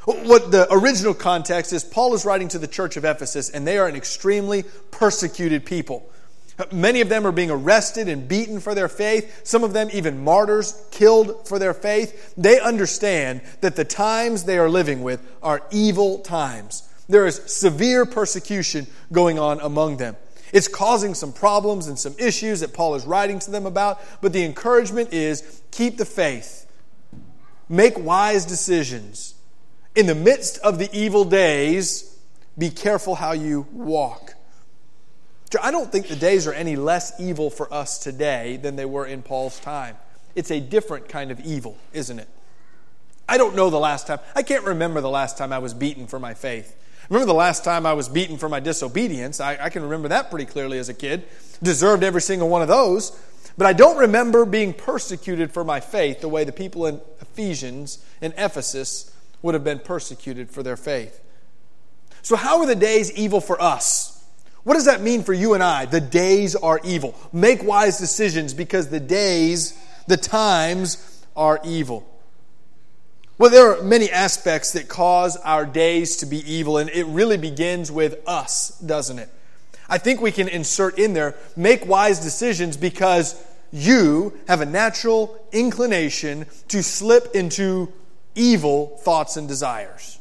What 0.05 0.51
the 0.51 0.67
original 0.71 1.15
context 1.15 1.73
is 1.73 1.83
Paul 1.83 2.13
is 2.13 2.25
writing 2.25 2.47
to 2.49 2.59
the 2.59 2.67
church 2.67 2.95
of 2.95 3.05
Ephesus, 3.05 3.49
and 3.49 3.65
they 3.65 3.79
are 3.79 3.87
an 3.87 3.95
extremely 3.95 4.63
persecuted 4.91 5.65
people. 5.65 6.07
Many 6.71 7.01
of 7.01 7.09
them 7.09 7.25
are 7.27 7.31
being 7.31 7.51
arrested 7.51 8.07
and 8.07 8.27
beaten 8.27 8.59
for 8.59 8.75
their 8.75 8.87
faith, 8.87 9.41
some 9.43 9.63
of 9.63 9.73
them 9.73 9.89
even 9.91 10.23
martyrs, 10.23 10.81
killed 10.91 11.47
for 11.47 11.59
their 11.59 11.73
faith. 11.73 12.33
They 12.37 12.59
understand 12.59 13.41
that 13.61 13.75
the 13.75 13.83
times 13.83 14.43
they 14.43 14.57
are 14.57 14.69
living 14.69 15.01
with 15.01 15.21
are 15.43 15.63
evil 15.71 16.19
times. 16.19 16.87
There 17.09 17.25
is 17.25 17.41
severe 17.47 18.05
persecution 18.05 18.87
going 19.11 19.37
on 19.37 19.59
among 19.59 19.97
them. 19.97 20.15
It's 20.53 20.67
causing 20.67 21.13
some 21.13 21.33
problems 21.33 21.87
and 21.87 21.99
some 21.99 22.15
issues 22.17 22.61
that 22.61 22.73
Paul 22.73 22.95
is 22.95 23.05
writing 23.05 23.39
to 23.39 23.51
them 23.51 23.65
about, 23.65 23.99
but 24.21 24.31
the 24.31 24.45
encouragement 24.45 25.11
is 25.13 25.61
keep 25.71 25.97
the 25.97 26.05
faith, 26.05 26.71
make 27.67 27.99
wise 27.99 28.45
decisions. 28.45 29.34
In 29.95 30.07
the 30.07 30.15
midst 30.15 30.57
of 30.59 30.77
the 30.77 30.89
evil 30.91 31.23
days, 31.23 32.19
be 32.57 32.69
careful 32.69 33.15
how 33.15 33.31
you 33.31 33.65
walk. 33.71 34.33
I 35.61 35.71
don't 35.71 35.89
think 35.89 36.07
the 36.07 36.17
days 36.17 36.47
are 36.47 36.53
any 36.53 36.75
less 36.75 37.17
evil 37.19 37.49
for 37.49 37.73
us 37.73 37.97
today 37.97 38.57
than 38.57 38.75
they 38.75 38.83
were 38.83 39.05
in 39.05 39.21
Paul's 39.21 39.57
time. 39.59 39.95
It's 40.35 40.51
a 40.51 40.59
different 40.59 41.07
kind 41.07 41.31
of 41.31 41.39
evil, 41.39 41.77
isn't 41.93 42.19
it? 42.19 42.27
I 43.27 43.37
don't 43.37 43.55
know 43.55 43.69
the 43.69 43.79
last 43.79 44.05
time. 44.07 44.19
I 44.35 44.43
can't 44.43 44.65
remember 44.65 44.99
the 44.99 45.09
last 45.09 45.37
time 45.37 45.53
I 45.53 45.59
was 45.59 45.73
beaten 45.73 46.07
for 46.07 46.19
my 46.19 46.33
faith. 46.33 46.75
Remember 47.09 47.25
the 47.25 47.33
last 47.33 47.63
time 47.63 47.85
I 47.85 47.93
was 47.93 48.09
beaten 48.09 48.37
for 48.37 48.49
my 48.49 48.59
disobedience? 48.59 49.39
I, 49.39 49.57
I, 49.61 49.69
can 49.69 49.83
remember 49.83 50.09
that 50.09 50.29
pretty 50.29 50.45
clearly 50.45 50.77
as 50.77 50.89
a 50.89 50.93
kid. 50.93 51.23
Deserved 51.63 52.03
every 52.03 52.21
single 52.21 52.49
one 52.49 52.61
of 52.61 52.67
those. 52.67 53.17
But 53.57 53.67
I 53.67 53.73
don't 53.73 53.97
remember 53.97 54.43
being 54.43 54.73
persecuted 54.73 55.53
for 55.53 55.63
my 55.63 55.79
faith 55.79 56.19
the 56.19 56.27
way 56.27 56.43
the 56.43 56.51
people 56.51 56.85
in 56.85 56.99
Ephesians 57.21 58.03
and 58.21 58.33
Ephesus 58.37 59.14
would 59.45 59.53
have 59.53 59.63
been 59.63 59.77
persecuted 59.77 60.49
for 60.49 60.63
their 60.63 60.75
faith. 60.75 61.21
So, 62.23 62.35
how 62.35 62.61
are 62.61 62.65
the 62.65 62.75
days 62.75 63.11
evil 63.11 63.39
for 63.39 63.61
us? 63.61 64.11
What 64.63 64.73
does 64.73 64.85
that 64.85 65.01
mean 65.01 65.23
for 65.23 65.33
you 65.33 65.53
and 65.53 65.61
I? 65.61 65.85
The 65.85 66.01
days 66.01 66.55
are 66.55 66.81
evil. 66.83 67.13
Make 67.31 67.63
wise 67.63 67.99
decisions 67.99 68.55
because 68.55 68.89
the 68.89 68.99
days, 68.99 69.77
the 70.07 70.17
times 70.17 71.23
are 71.35 71.61
evil. 71.63 72.09
Well, 73.37 73.51
there 73.51 73.77
are 73.77 73.83
many 73.83 74.09
aspects 74.09 74.73
that 74.73 74.87
cause 74.87 75.37
our 75.37 75.67
days 75.67 76.17
to 76.17 76.25
be 76.25 76.37
evil, 76.51 76.79
and 76.79 76.89
it 76.89 77.05
really 77.05 77.37
begins 77.37 77.91
with 77.91 78.27
us, 78.27 78.79
doesn't 78.79 79.19
it? 79.19 79.29
I 79.87 79.99
think 79.99 80.21
we 80.21 80.31
can 80.31 80.47
insert 80.47 80.97
in 80.97 81.13
there 81.13 81.35
make 81.55 81.85
wise 81.85 82.19
decisions 82.19 82.77
because 82.77 83.39
you 83.71 84.33
have 84.47 84.61
a 84.61 84.65
natural 84.65 85.37
inclination 85.51 86.47
to 86.69 86.81
slip 86.81 87.35
into 87.35 87.93
evil 88.35 88.97
thoughts 89.03 89.37
and 89.37 89.47
desires. 89.47 90.19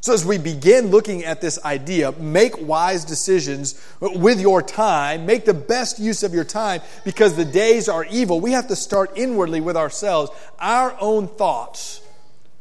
So, 0.00 0.12
as 0.12 0.26
we 0.26 0.36
begin 0.36 0.88
looking 0.88 1.24
at 1.24 1.40
this 1.40 1.64
idea, 1.64 2.12
make 2.12 2.60
wise 2.60 3.06
decisions 3.06 3.80
with 4.00 4.38
your 4.38 4.60
time, 4.60 5.24
make 5.24 5.46
the 5.46 5.54
best 5.54 5.98
use 5.98 6.22
of 6.22 6.34
your 6.34 6.44
time 6.44 6.82
because 7.06 7.36
the 7.36 7.44
days 7.46 7.88
are 7.88 8.04
evil. 8.04 8.38
We 8.38 8.52
have 8.52 8.68
to 8.68 8.76
start 8.76 9.12
inwardly 9.16 9.62
with 9.62 9.78
ourselves. 9.78 10.30
Our 10.58 10.94
own 11.00 11.28
thoughts 11.28 12.02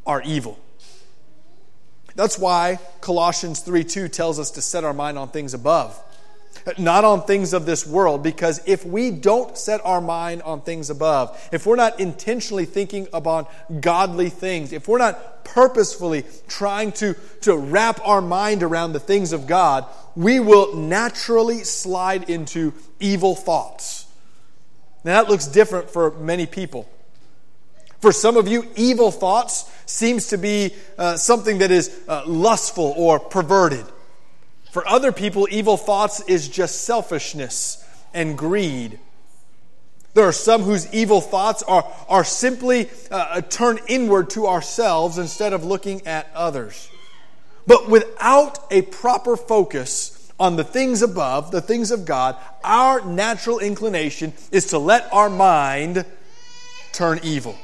are 0.06 0.22
evil. 0.22 0.58
That's 2.16 2.40
why 2.40 2.80
Colossians 3.02 3.60
3 3.60 3.84
2 3.84 4.08
tells 4.08 4.40
us 4.40 4.52
to 4.52 4.62
set 4.62 4.86
our 4.86 4.94
mind 4.94 5.18
on 5.18 5.28
things 5.28 5.54
above 5.54 6.00
not 6.78 7.04
on 7.04 7.24
things 7.24 7.54
of 7.54 7.66
this 7.66 7.86
world, 7.86 8.24
because 8.24 8.62
if 8.66 8.86
we 8.86 9.12
don't 9.12 9.58
set 9.58 9.82
our 9.84 10.02
mind 10.02 10.42
on 10.44 10.62
things 10.62 10.90
above, 10.90 11.50
if 11.52 11.66
we're 11.66 11.76
not 11.76 12.00
intentionally 12.00 12.66
thinking 12.66 13.08
about 13.14 13.52
godly 13.82 14.30
things, 14.30 14.72
if 14.72 14.88
we're 14.88 14.98
not 14.98 15.46
purposefully 15.46 16.24
trying 16.48 16.92
to, 16.94 17.16
to 17.42 17.56
wrap 17.56 18.00
our 18.08 18.22
mind 18.22 18.64
around 18.64 18.94
the 18.94 19.00
things 19.00 19.34
of 19.34 19.48
God, 19.48 19.86
we 20.16 20.40
will 20.40 20.76
naturally 20.76 21.64
slide 21.64 22.30
into 22.30 22.74
evil 23.00 23.36
thoughts. 23.36 24.06
Now, 25.04 25.22
that 25.22 25.30
looks 25.30 25.48
different 25.48 25.90
for 25.90 26.12
many 26.12 26.46
people. 26.46 26.90
For 28.00 28.12
some 28.12 28.38
of 28.38 28.48
you, 28.48 28.68
evil 28.76 29.12
thoughts 29.12 29.70
seems 29.86 30.28
to 30.28 30.38
be 30.38 30.74
uh, 30.98 31.18
something 31.18 31.60
that 31.60 31.72
is 31.72 32.02
uh, 32.08 32.24
lustful 32.26 32.94
or 32.98 33.20
perverted. 33.20 33.86
For 34.74 34.88
other 34.88 35.12
people, 35.12 35.48
evil 35.52 35.78
thoughts 35.78 36.22
is 36.22 36.50
just 36.50 36.84
selfishness 36.84 37.86
and 38.12 38.36
greed. 38.36 38.98
There 40.16 40.28
are 40.28 40.32
some 40.32 40.64
whose 40.64 40.92
evil 40.92 41.22
thoughts 41.22 41.62
are, 41.62 41.86
are 42.10 42.24
simply 42.24 42.90
uh, 43.12 43.42
turned 43.42 43.82
inward 43.88 44.32
to 44.32 44.48
ourselves 44.48 45.20
instead 45.20 45.54
of 45.54 45.64
looking 45.64 46.08
at 46.08 46.28
others. 46.34 46.90
But 47.68 47.88
without 47.88 48.66
a 48.72 48.82
proper 48.82 49.38
focus 49.38 50.32
on 50.40 50.56
the 50.56 50.64
things 50.64 51.04
above, 51.04 51.52
the 51.52 51.62
things 51.62 51.92
of 51.92 52.06
God, 52.06 52.36
our 52.64 53.06
natural 53.06 53.60
inclination 53.60 54.34
is 54.52 54.66
to 54.70 54.80
let 54.80 55.08
our 55.14 55.30
mind 55.30 56.04
turn 56.94 57.20
evil. 57.22 57.56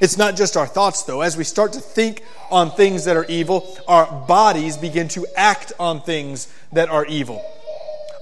It's 0.00 0.18
not 0.18 0.36
just 0.36 0.56
our 0.56 0.66
thoughts, 0.66 1.02
though. 1.04 1.22
As 1.22 1.36
we 1.36 1.44
start 1.44 1.72
to 1.72 1.80
think 1.80 2.22
on 2.50 2.70
things 2.70 3.04
that 3.06 3.16
are 3.16 3.24
evil, 3.26 3.78
our 3.88 4.06
bodies 4.26 4.76
begin 4.76 5.08
to 5.08 5.26
act 5.36 5.72
on 5.80 6.02
things 6.02 6.52
that 6.72 6.90
are 6.90 7.06
evil. 7.06 7.44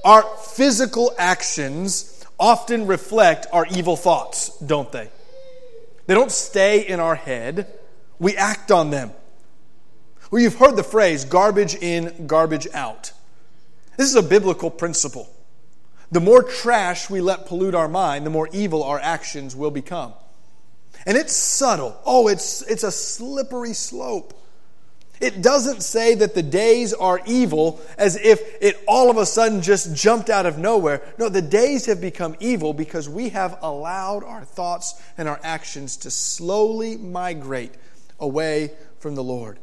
Our 0.05 0.23
physical 0.37 1.13
actions 1.19 2.25
often 2.39 2.87
reflect 2.87 3.47
our 3.53 3.67
evil 3.67 3.97
thoughts, 3.97 4.57
don't 4.59 4.91
they? 4.93 5.09
They 6.07 6.15
don't 6.15 6.31
stay 6.31 6.87
in 6.87 7.01
our 7.01 7.15
head, 7.15 7.67
we 8.19 8.37
act 8.37 8.71
on 8.71 8.91
them. 8.91 9.13
Well, 10.31 10.43
you've 10.43 10.57
heard 10.57 10.77
the 10.77 10.85
phrase 10.85 11.25
garbage 11.25 11.75
in, 11.75 12.27
garbage 12.27 12.69
out. 12.75 13.13
This 13.97 14.09
is 14.09 14.15
a 14.15 14.23
biblical 14.23 14.71
principle. 14.71 15.29
The 16.13 16.21
more 16.21 16.43
trash 16.43 17.09
we 17.09 17.21
let 17.21 17.47
pollute 17.47 17.75
our 17.75 17.89
mind, 17.89 18.27
the 18.27 18.31
more 18.31 18.49
evil 18.53 18.83
our 18.83 19.01
actions 19.01 19.57
will 19.57 19.71
become. 19.71 20.13
And 21.07 21.17
it's 21.17 21.35
subtle. 21.35 22.01
Oh, 22.05 22.29
it's, 22.29 22.63
it's 22.63 22.83
a 22.83 22.93
slippery 22.93 23.75
slope. 23.75 24.41
It 25.21 25.43
doesn't 25.43 25.83
say 25.83 26.15
that 26.17 26.35
the 26.35 26.43
days 26.43 26.93
are 26.93 27.21
evil 27.25 27.81
as 27.97 28.17
if 28.17 28.43
it 28.61 28.83
all 28.89 29.11
of 29.11 29.17
a 29.17 29.25
sudden 29.25 29.63
just 29.63 29.95
jumped 29.95 30.29
out 30.29 30.45
of 30.45 30.59
nowhere. 30.59 31.03
No, 31.19 31.29
the 31.29 31.43
days 31.43 31.87
have 31.87 32.01
become 32.01 32.37
evil 32.41 32.73
because 32.73 33.09
we 33.09 33.29
have 33.31 33.59
allowed 33.63 34.25
our 34.25 34.45
thoughts 34.45 35.01
and 35.17 35.29
our 35.29 35.41
actions 35.45 35.97
to 35.99 36.11
slowly 36.11 36.97
migrate 36.97 37.73
away 38.19 38.73
from 38.99 39.15
the 39.15 39.23
Lord. 39.23 39.59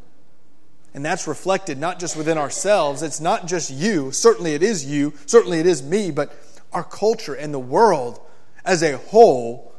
And 0.93 1.05
that's 1.05 1.27
reflected 1.27 1.77
not 1.77 1.99
just 1.99 2.15
within 2.15 2.37
ourselves, 2.37 3.01
it's 3.01 3.21
not 3.21 3.45
just 3.45 3.71
you. 3.71 4.11
Certainly 4.11 4.55
it 4.55 4.63
is 4.63 4.85
you, 4.85 5.13
certainly 5.25 5.59
it 5.59 5.65
is 5.65 5.83
me, 5.83 6.11
but 6.11 6.33
our 6.73 6.83
culture 6.83 7.33
and 7.33 7.53
the 7.53 7.59
world 7.59 8.19
as 8.65 8.83
a 8.83 8.97
whole 8.97 9.70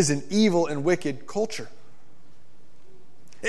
is 0.00 0.08
an 0.08 0.24
evil 0.30 0.66
and 0.66 0.82
wicked 0.82 1.26
culture. 1.26 1.68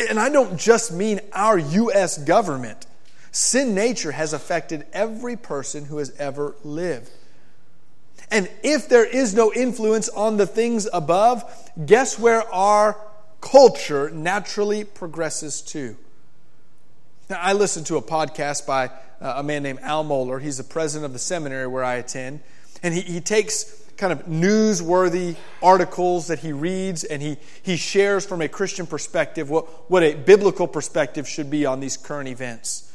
And 0.09 0.19
I 0.19 0.29
don't 0.29 0.59
just 0.59 0.91
mean 0.91 1.21
our 1.31 1.57
U.S. 1.57 2.17
government. 2.17 2.85
Sin 3.31 3.73
nature 3.73 4.11
has 4.11 4.33
affected 4.33 4.85
every 4.91 5.37
person 5.37 5.85
who 5.85 5.97
has 5.97 6.11
ever 6.19 6.53
lived. 6.63 7.09
And 8.29 8.49
if 8.63 8.89
there 8.89 9.05
is 9.05 9.33
no 9.33 9.53
influence 9.53 10.09
on 10.09 10.35
the 10.35 10.45
things 10.45 10.87
above, 10.91 11.43
guess 11.85 12.19
where 12.19 12.43
our 12.53 12.97
culture 13.39 14.09
naturally 14.09 14.83
progresses 14.83 15.61
to? 15.61 15.95
Now, 17.29 17.39
I 17.41 17.53
listened 17.53 17.85
to 17.87 17.95
a 17.95 18.01
podcast 18.01 18.67
by 18.67 18.87
uh, 19.21 19.35
a 19.37 19.43
man 19.43 19.63
named 19.63 19.79
Al 19.81 20.03
Mohler. 20.03 20.41
He's 20.41 20.57
the 20.57 20.65
president 20.65 21.05
of 21.05 21.13
the 21.13 21.19
seminary 21.19 21.67
where 21.67 21.83
I 21.83 21.95
attend. 21.95 22.41
And 22.83 22.93
he, 22.93 23.01
he 23.01 23.21
takes 23.21 23.80
kind 24.01 24.11
of 24.11 24.25
newsworthy 24.25 25.35
articles 25.61 26.25
that 26.25 26.39
he 26.39 26.51
reads 26.51 27.03
and 27.03 27.21
he, 27.21 27.37
he 27.61 27.77
shares 27.77 28.25
from 28.25 28.41
a 28.41 28.47
Christian 28.47 28.87
perspective 28.87 29.47
what, 29.47 29.91
what 29.91 30.01
a 30.01 30.15
biblical 30.15 30.67
perspective 30.67 31.27
should 31.27 31.51
be 31.51 31.67
on 31.67 31.79
these 31.79 31.97
current 31.97 32.27
events. 32.27 32.91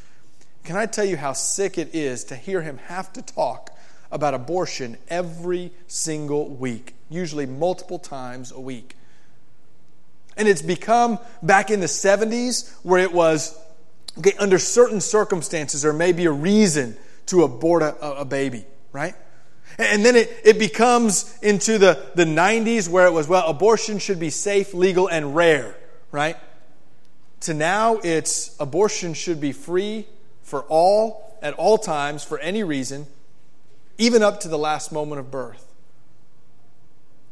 Can 0.64 0.74
I 0.74 0.86
tell 0.86 1.04
you 1.04 1.16
how 1.16 1.32
sick 1.32 1.78
it 1.78 1.94
is 1.94 2.24
to 2.24 2.34
hear 2.34 2.60
him 2.60 2.78
have 2.88 3.12
to 3.12 3.22
talk 3.22 3.70
about 4.10 4.34
abortion 4.34 4.96
every 5.06 5.70
single 5.86 6.48
week, 6.48 6.96
usually 7.08 7.46
multiple 7.46 8.00
times 8.00 8.50
a 8.50 8.58
week? 8.60 8.96
And 10.36 10.48
it's 10.48 10.60
become 10.60 11.20
back 11.40 11.70
in 11.70 11.78
the 11.78 11.86
70s 11.86 12.74
where 12.82 13.00
it 13.00 13.12
was 13.12 13.56
okay, 14.18 14.32
under 14.40 14.58
certain 14.58 15.00
circumstances, 15.00 15.82
there 15.82 15.92
may 15.92 16.10
be 16.10 16.24
a 16.24 16.32
reason 16.32 16.96
to 17.26 17.44
abort 17.44 17.84
a, 17.84 17.94
a 18.00 18.24
baby, 18.24 18.64
right? 18.90 19.14
And 19.78 20.04
then 20.04 20.16
it, 20.16 20.40
it 20.44 20.58
becomes 20.58 21.38
into 21.42 21.78
the, 21.78 22.02
the 22.14 22.24
90s 22.24 22.88
where 22.88 23.06
it 23.06 23.12
was, 23.12 23.28
well, 23.28 23.46
abortion 23.46 23.98
should 23.98 24.18
be 24.18 24.30
safe, 24.30 24.72
legal, 24.72 25.06
and 25.06 25.36
rare, 25.36 25.76
right? 26.10 26.36
To 27.40 27.54
now 27.54 27.96
it's 27.96 28.56
abortion 28.58 29.12
should 29.12 29.40
be 29.40 29.52
free 29.52 30.06
for 30.42 30.62
all, 30.68 31.38
at 31.42 31.54
all 31.54 31.76
times, 31.76 32.24
for 32.24 32.38
any 32.38 32.62
reason, 32.64 33.06
even 33.98 34.22
up 34.22 34.40
to 34.40 34.48
the 34.48 34.58
last 34.58 34.92
moment 34.92 35.20
of 35.20 35.30
birth. 35.30 35.62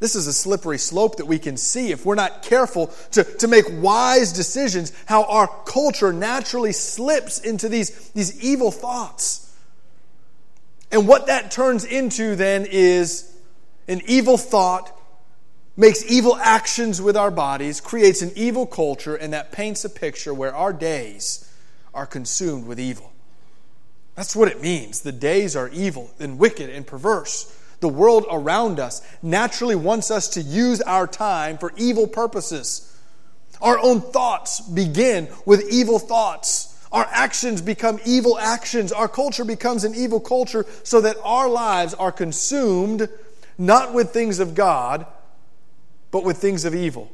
This 0.01 0.15
is 0.15 0.27
a 0.27 0.33
slippery 0.33 0.77
slope 0.77 1.17
that 1.17 1.27
we 1.27 1.39
can 1.39 1.57
see 1.57 1.91
if 1.91 2.05
we're 2.05 2.15
not 2.15 2.43
careful 2.43 2.89
to, 3.13 3.25
to 3.25 3.49
make 3.49 3.65
wise 3.71 4.33
decisions, 4.33 4.93
how 5.07 5.25
our 5.25 5.47
culture 5.65 6.13
naturally 6.13 6.73
slips 6.73 7.41
into 7.41 7.71
these, 7.71 8.11
these 8.11 8.43
evil 8.45 8.71
thoughts. 8.71 9.44
And 10.95 11.09
what 11.09 11.27
that 11.27 11.51
turns 11.51 11.85
into 11.85 12.37
then 12.37 12.67
is 12.71 13.37
an 13.89 14.01
evil 14.07 14.39
thought, 14.39 14.97
makes 15.77 16.09
evil 16.09 16.37
actions 16.37 17.03
with 17.03 17.17
our 17.17 17.33
bodies, 17.33 17.81
creates 17.81 18.23
an 18.23 18.31
evil 18.37 18.65
culture, 18.65 19.17
and 19.17 19.33
that 19.33 19.51
paints 19.51 19.85
a 19.85 19.91
picture 19.91 20.33
where 20.33 20.55
our 20.55 20.73
days 20.73 21.53
are 21.93 22.07
consumed 22.07 22.69
with 22.69 22.79
evil. 22.79 23.13
That's 24.15 24.37
what 24.37 24.47
it 24.47 24.63
means. 24.63 25.01
The 25.01 25.11
days 25.11 25.57
are 25.57 25.69
evil 25.71 26.13
and 26.21 26.39
wicked 26.39 26.71
and 26.71 26.87
perverse. 26.87 27.53
The 27.81 27.89
world 27.89 28.25
around 28.31 28.79
us 28.79 29.03
naturally 29.21 29.75
wants 29.75 30.13
us 30.13 30.29
to 30.29 30.41
use 30.41 30.81
our 30.81 31.09
time 31.09 31.59
for 31.59 31.73
evil 31.77 32.07
purposes. 32.07 32.97
Our 33.61 33.81
own 33.81 34.01
thoughts 34.01 34.61
begin 34.61 35.27
with 35.45 35.69
evil 35.73 35.99
thoughts. 35.99 36.74
Our 36.95 37.09
actions 37.11 37.61
become 37.61 37.99
evil 38.07 38.39
actions. 38.39 38.93
Our 38.93 39.09
culture 39.09 39.45
becomes 39.45 39.83
an 39.83 39.97
evil 39.97 40.21
culture 40.21 40.65
so 40.85 41.01
that 41.01 41.17
our 41.25 41.49
lives 41.49 41.93
are 41.93 42.13
consumed 42.13 43.09
not 43.59 43.93
with 43.93 44.11
things 44.13 44.39
of 44.39 44.55
God, 44.55 45.05
but 46.13 46.23
with 46.23 46.37
things 46.37 46.65
of 46.65 46.73
evil. 46.73 47.11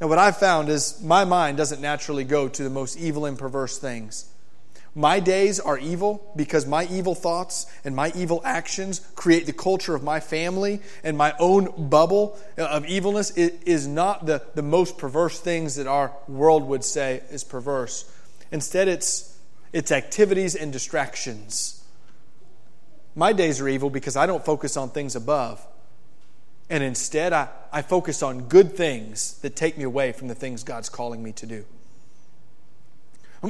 Now, 0.00 0.06
what 0.06 0.18
I've 0.18 0.36
found 0.36 0.68
is 0.68 1.02
my 1.02 1.24
mind 1.24 1.56
doesn't 1.56 1.80
naturally 1.80 2.22
go 2.22 2.48
to 2.48 2.62
the 2.62 2.70
most 2.70 2.96
evil 2.96 3.26
and 3.26 3.36
perverse 3.36 3.78
things. 3.78 4.26
My 4.94 5.18
days 5.18 5.58
are 5.58 5.78
evil 5.78 6.32
because 6.36 6.64
my 6.64 6.84
evil 6.84 7.16
thoughts 7.16 7.66
and 7.84 7.96
my 7.96 8.12
evil 8.14 8.42
actions 8.44 9.00
create 9.16 9.46
the 9.46 9.52
culture 9.52 9.96
of 9.96 10.04
my 10.04 10.20
family 10.20 10.80
and 11.02 11.18
my 11.18 11.34
own 11.40 11.88
bubble 11.88 12.38
of 12.56 12.86
evilness 12.86 13.30
it 13.36 13.60
is 13.66 13.88
not 13.88 14.26
the, 14.26 14.40
the 14.54 14.62
most 14.62 14.98
perverse 14.98 15.40
things 15.40 15.74
that 15.76 15.88
our 15.88 16.12
world 16.28 16.62
would 16.68 16.84
say 16.84 17.22
is 17.30 17.42
perverse. 17.42 18.04
Instead, 18.52 18.86
it's, 18.86 19.38
it's 19.72 19.90
activities 19.90 20.54
and 20.54 20.72
distractions. 20.72 21.82
My 23.14 23.32
days 23.32 23.60
are 23.60 23.68
evil 23.68 23.90
because 23.90 24.14
I 24.14 24.26
don't 24.26 24.44
focus 24.44 24.76
on 24.76 24.90
things 24.90 25.16
above. 25.16 25.66
And 26.70 26.84
instead, 26.84 27.32
I, 27.32 27.48
I 27.72 27.82
focus 27.82 28.22
on 28.22 28.42
good 28.42 28.74
things 28.76 29.38
that 29.40 29.56
take 29.56 29.76
me 29.76 29.84
away 29.84 30.12
from 30.12 30.28
the 30.28 30.34
things 30.34 30.62
God's 30.62 30.88
calling 30.88 31.22
me 31.22 31.32
to 31.32 31.46
do. 31.46 31.64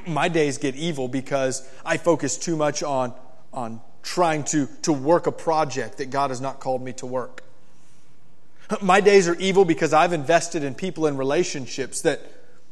My 0.06 0.28
days 0.28 0.56
get 0.56 0.75
evil 0.75 1.09
because 1.09 1.68
I 1.85 1.99
focus 1.99 2.38
too 2.38 2.56
much 2.56 2.82
on, 2.82 3.12
on 3.52 3.80
trying 4.02 4.44
to, 4.44 4.66
to 4.82 4.92
work 4.92 5.26
a 5.26 5.32
project 5.32 5.99
that 5.99 6.11
God 6.11 6.30
has 6.30 6.40
not 6.40 6.61
called 6.61 6.82
me 6.82 6.92
to 6.94 7.06
work. 7.06 7.44
My 8.80 9.00
days 9.00 9.28
are 9.28 9.35
evil 9.35 9.64
because 9.64 9.92
I've 9.92 10.12
invested 10.12 10.62
in 10.62 10.75
people 10.75 11.06
and 11.06 11.18
relationships 11.18 12.00
that, 12.02 12.21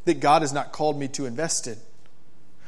that 0.06 0.20
God 0.20 0.42
has 0.42 0.52
not 0.52 0.72
called 0.72 0.98
me 0.98 1.08
to 1.08 1.26
invest 1.26 1.66
in. 1.66 1.76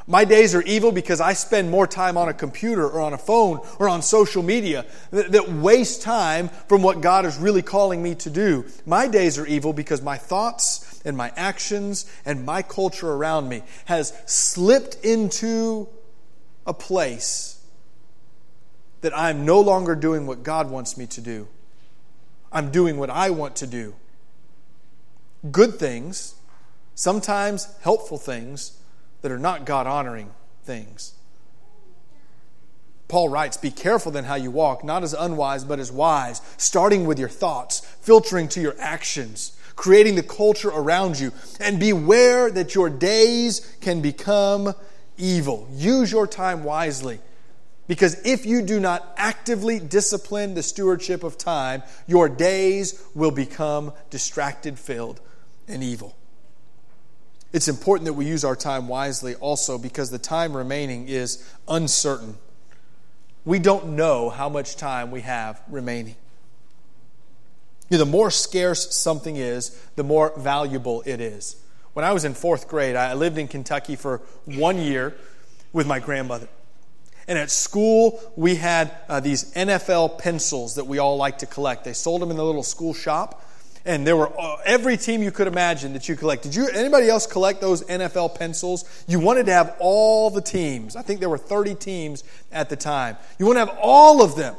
My 0.06 0.24
days 0.24 0.54
are 0.54 0.62
evil 0.62 0.90
because 0.90 1.20
I 1.20 1.32
spend 1.34 1.70
more 1.70 1.86
time 1.86 2.16
on 2.16 2.28
a 2.28 2.34
computer 2.34 2.88
or 2.88 3.00
on 3.00 3.12
a 3.12 3.18
phone 3.18 3.60
or 3.78 3.88
on 3.88 4.02
social 4.02 4.42
media 4.42 4.84
that, 5.10 5.32
that, 5.32 5.52
waste 5.52 6.02
time 6.02 6.48
from 6.68 6.82
what 6.82 7.00
God 7.00 7.24
is 7.24 7.36
really 7.38 7.62
calling 7.62 8.02
me 8.02 8.16
to 8.16 8.30
do. 8.30 8.64
My 8.84 9.06
days 9.06 9.38
are 9.38 9.46
evil 9.46 9.72
because 9.72 10.02
my 10.02 10.16
thoughts 10.18 11.00
and 11.04 11.16
my 11.16 11.32
actions 11.36 12.10
and 12.24 12.44
my 12.44 12.62
culture 12.62 13.12
around 13.12 13.48
me 13.48 13.62
has 13.84 14.12
slipped 14.26 14.96
into 15.04 15.88
a 16.66 16.74
place 16.74 17.64
that 19.02 19.16
I'm 19.16 19.44
no 19.44 19.60
longer 19.60 19.94
doing 19.94 20.26
what 20.26 20.42
God 20.42 20.70
wants 20.70 20.96
me 20.96 21.06
to 21.08 21.20
do. 21.20 21.46
I'm 22.50 22.70
doing 22.70 22.96
what 22.96 23.10
I 23.10 23.30
want 23.30 23.56
to 23.56 23.66
do. 23.66 23.94
Good 25.50 25.74
things, 25.74 26.34
sometimes 26.94 27.68
helpful 27.82 28.18
things 28.18 28.78
that 29.22 29.32
are 29.32 29.38
not 29.38 29.64
God 29.64 29.86
honoring 29.86 30.30
things. 30.64 31.14
Paul 33.08 33.28
writes, 33.28 33.56
Be 33.56 33.70
careful 33.70 34.10
then 34.12 34.24
how 34.24 34.36
you 34.36 34.50
walk, 34.50 34.84
not 34.84 35.02
as 35.02 35.12
unwise, 35.12 35.64
but 35.64 35.78
as 35.78 35.92
wise, 35.92 36.40
starting 36.56 37.06
with 37.06 37.18
your 37.18 37.28
thoughts, 37.28 37.80
filtering 37.80 38.48
to 38.48 38.60
your 38.60 38.74
actions, 38.78 39.56
creating 39.76 40.14
the 40.14 40.22
culture 40.22 40.70
around 40.70 41.20
you, 41.20 41.32
and 41.60 41.78
beware 41.78 42.50
that 42.50 42.74
your 42.74 42.88
days 42.88 43.76
can 43.80 44.00
become 44.00 44.74
evil. 45.18 45.68
Use 45.72 46.10
your 46.10 46.26
time 46.26 46.64
wisely. 46.64 47.20
Because 47.86 48.24
if 48.24 48.46
you 48.46 48.62
do 48.62 48.80
not 48.80 49.12
actively 49.18 49.78
discipline 49.78 50.54
the 50.54 50.62
stewardship 50.62 51.22
of 51.22 51.36
time, 51.36 51.82
your 52.06 52.28
days 52.28 53.04
will 53.14 53.30
become 53.30 53.92
distracted, 54.08 54.78
filled, 54.78 55.20
and 55.68 55.82
evil. 55.82 56.16
It's 57.52 57.68
important 57.68 58.06
that 58.06 58.14
we 58.14 58.26
use 58.26 58.44
our 58.44 58.56
time 58.56 58.88
wisely 58.88 59.34
also 59.36 59.76
because 59.76 60.10
the 60.10 60.18
time 60.18 60.56
remaining 60.56 61.08
is 61.08 61.46
uncertain. 61.68 62.36
We 63.44 63.58
don't 63.58 63.96
know 63.96 64.30
how 64.30 64.48
much 64.48 64.76
time 64.76 65.10
we 65.10 65.20
have 65.22 65.60
remaining. 65.68 66.16
You 67.90 67.98
know, 67.98 68.04
the 68.04 68.10
more 68.10 68.30
scarce 68.30 68.94
something 68.94 69.36
is, 69.36 69.78
the 69.96 70.04
more 70.04 70.32
valuable 70.38 71.02
it 71.04 71.20
is. 71.20 71.56
When 71.92 72.06
I 72.06 72.12
was 72.12 72.24
in 72.24 72.32
fourth 72.32 72.68
grade, 72.68 72.96
I 72.96 73.12
lived 73.12 73.36
in 73.36 73.48
Kentucky 73.48 73.96
for 73.96 74.22
one 74.46 74.78
year 74.78 75.14
with 75.74 75.86
my 75.86 75.98
grandmother. 75.98 76.48
And 77.28 77.38
at 77.38 77.50
school, 77.50 78.20
we 78.34 78.56
had 78.56 78.90
uh, 79.08 79.20
these 79.20 79.52
NFL 79.52 80.18
pencils 80.18 80.76
that 80.76 80.86
we 80.86 80.98
all 80.98 81.18
like 81.18 81.38
to 81.38 81.46
collect. 81.46 81.84
They 81.84 81.92
sold 81.92 82.22
them 82.22 82.30
in 82.30 82.36
the 82.36 82.44
little 82.44 82.62
school 82.62 82.94
shop 82.94 83.44
and 83.84 84.06
there 84.06 84.16
were 84.16 84.32
uh, 84.38 84.56
every 84.64 84.96
team 84.96 85.22
you 85.22 85.30
could 85.30 85.46
imagine 85.46 85.92
that 85.92 86.08
you 86.08 86.16
collect. 86.16 86.42
Did 86.42 86.54
you 86.54 86.68
anybody 86.68 87.08
else 87.08 87.26
collect 87.26 87.60
those 87.60 87.82
NFL 87.84 88.38
pencils? 88.38 89.04
You 89.08 89.18
wanted 89.18 89.46
to 89.46 89.52
have 89.52 89.76
all 89.80 90.30
the 90.30 90.40
teams. 90.40 90.96
I 90.96 91.02
think 91.02 91.20
there 91.20 91.28
were 91.28 91.38
30 91.38 91.74
teams 91.74 92.24
at 92.52 92.68
the 92.68 92.76
time. 92.76 93.16
You 93.38 93.46
want 93.46 93.56
to 93.56 93.66
have 93.66 93.78
all 93.80 94.22
of 94.22 94.36
them. 94.36 94.54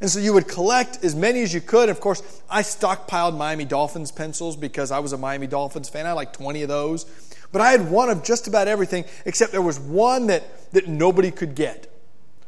And 0.00 0.10
so 0.10 0.18
you 0.18 0.32
would 0.32 0.48
collect 0.48 1.04
as 1.04 1.14
many 1.14 1.42
as 1.42 1.54
you 1.54 1.60
could. 1.60 1.88
Of 1.88 2.00
course, 2.00 2.22
I 2.50 2.62
stockpiled 2.62 3.36
Miami 3.36 3.64
Dolphins 3.64 4.10
pencils 4.10 4.56
because 4.56 4.90
I 4.90 4.98
was 4.98 5.12
a 5.12 5.18
Miami 5.18 5.46
Dolphins 5.46 5.88
fan. 5.88 6.04
I 6.04 6.10
had 6.10 6.14
like 6.14 6.32
20 6.32 6.62
of 6.62 6.68
those. 6.68 7.04
But 7.52 7.60
I 7.60 7.70
had 7.70 7.88
one 7.88 8.10
of 8.10 8.24
just 8.24 8.48
about 8.48 8.66
everything, 8.66 9.04
except 9.24 9.52
there 9.52 9.62
was 9.62 9.78
one 9.78 10.26
that, 10.26 10.72
that 10.72 10.88
nobody 10.88 11.30
could 11.30 11.54
get. 11.54 11.86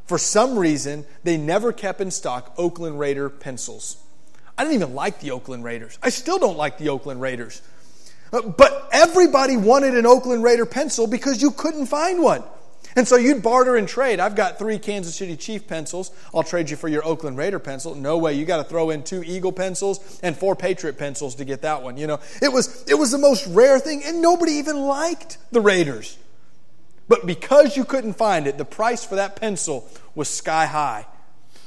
For 0.06 0.18
some 0.18 0.58
reason, 0.58 1.04
they 1.22 1.36
never 1.36 1.72
kept 1.72 2.00
in 2.00 2.10
stock 2.10 2.52
Oakland 2.58 2.98
Raider 2.98 3.28
pencils. 3.28 4.04
I 4.58 4.64
didn't 4.64 4.74
even 4.74 4.94
like 4.94 5.20
the 5.20 5.32
Oakland 5.32 5.64
Raiders. 5.64 5.98
I 6.02 6.08
still 6.08 6.38
don't 6.38 6.56
like 6.56 6.78
the 6.78 6.88
Oakland 6.88 7.20
Raiders. 7.20 7.62
Uh, 8.32 8.42
but 8.42 8.88
everybody 8.92 9.56
wanted 9.56 9.94
an 9.94 10.06
Oakland 10.06 10.42
Raider 10.42 10.66
pencil 10.66 11.06
because 11.06 11.42
you 11.42 11.50
couldn't 11.50 11.86
find 11.86 12.22
one. 12.22 12.42
And 12.96 13.06
so 13.06 13.16
you'd 13.16 13.42
barter 13.42 13.76
and 13.76 13.86
trade. 13.86 14.20
I've 14.20 14.34
got 14.34 14.58
three 14.58 14.78
Kansas 14.78 15.14
City 15.14 15.36
Chief 15.36 15.68
pencils. 15.68 16.10
I'll 16.34 16.42
trade 16.42 16.70
you 16.70 16.76
for 16.76 16.88
your 16.88 17.04
Oakland 17.04 17.36
Raider 17.36 17.58
pencil. 17.58 17.94
No 17.94 18.16
way. 18.16 18.32
You 18.32 18.46
got 18.46 18.56
to 18.56 18.64
throw 18.64 18.88
in 18.88 19.02
two 19.02 19.22
Eagle 19.22 19.52
pencils 19.52 20.18
and 20.22 20.34
four 20.34 20.56
Patriot 20.56 20.96
pencils 20.96 21.34
to 21.34 21.44
get 21.44 21.60
that 21.62 21.82
one. 21.82 21.98
You 21.98 22.06
know, 22.06 22.20
it 22.40 22.50
was, 22.50 22.84
it 22.88 22.94
was 22.94 23.10
the 23.10 23.18
most 23.18 23.46
rare 23.48 23.78
thing, 23.78 24.02
and 24.02 24.22
nobody 24.22 24.52
even 24.52 24.76
liked 24.76 25.36
the 25.52 25.60
Raiders. 25.60 26.16
But 27.06 27.26
because 27.26 27.76
you 27.76 27.84
couldn't 27.84 28.14
find 28.14 28.46
it, 28.46 28.56
the 28.56 28.64
price 28.64 29.04
for 29.04 29.16
that 29.16 29.36
pencil 29.36 29.86
was 30.14 30.28
sky 30.28 30.64
high. 30.64 31.06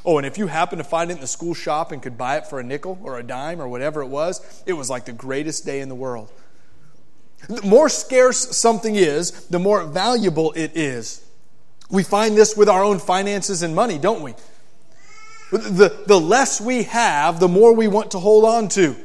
Oh, 0.06 0.18
and 0.18 0.26
if 0.26 0.38
you 0.38 0.48
happen 0.48 0.78
to 0.78 0.84
find 0.84 1.12
it 1.12 1.16
in 1.16 1.20
the 1.20 1.28
school 1.28 1.54
shop 1.54 1.92
and 1.92 2.02
could 2.02 2.18
buy 2.18 2.38
it 2.38 2.48
for 2.48 2.60
a 2.60 2.64
nickel 2.64 2.98
or 3.04 3.20
a 3.20 3.24
dime 3.24 3.62
or 3.62 3.68
whatever 3.68 4.02
it 4.02 4.08
was, 4.08 4.64
it 4.66 4.74
was 4.74 4.90
like 4.90 5.06
the 5.06 5.12
greatest 5.12 5.66
day 5.66 5.82
in 5.82 5.90
the 5.90 5.96
world. 5.96 6.32
The 7.48 7.62
more 7.62 7.90
scarce 7.90 8.56
something 8.58 8.96
is, 8.96 9.48
the 9.48 9.60
more 9.60 9.84
valuable 9.84 10.52
it 10.54 10.72
is. 10.76 11.26
We 11.90 12.04
find 12.04 12.38
this 12.38 12.56
with 12.56 12.70
our 12.70 12.84
own 12.84 13.00
finances 13.00 13.62
and 13.64 13.76
money, 13.76 13.98
don't 13.98 14.22
we? 14.22 14.34
The, 15.52 16.04
the 16.06 16.20
less 16.20 16.62
we 16.62 16.84
have, 16.84 17.40
the 17.40 17.48
more 17.48 17.74
we 17.74 17.88
want 17.88 18.12
to 18.12 18.20
hold 18.20 18.46
on 18.46 18.68
to. 18.70 18.96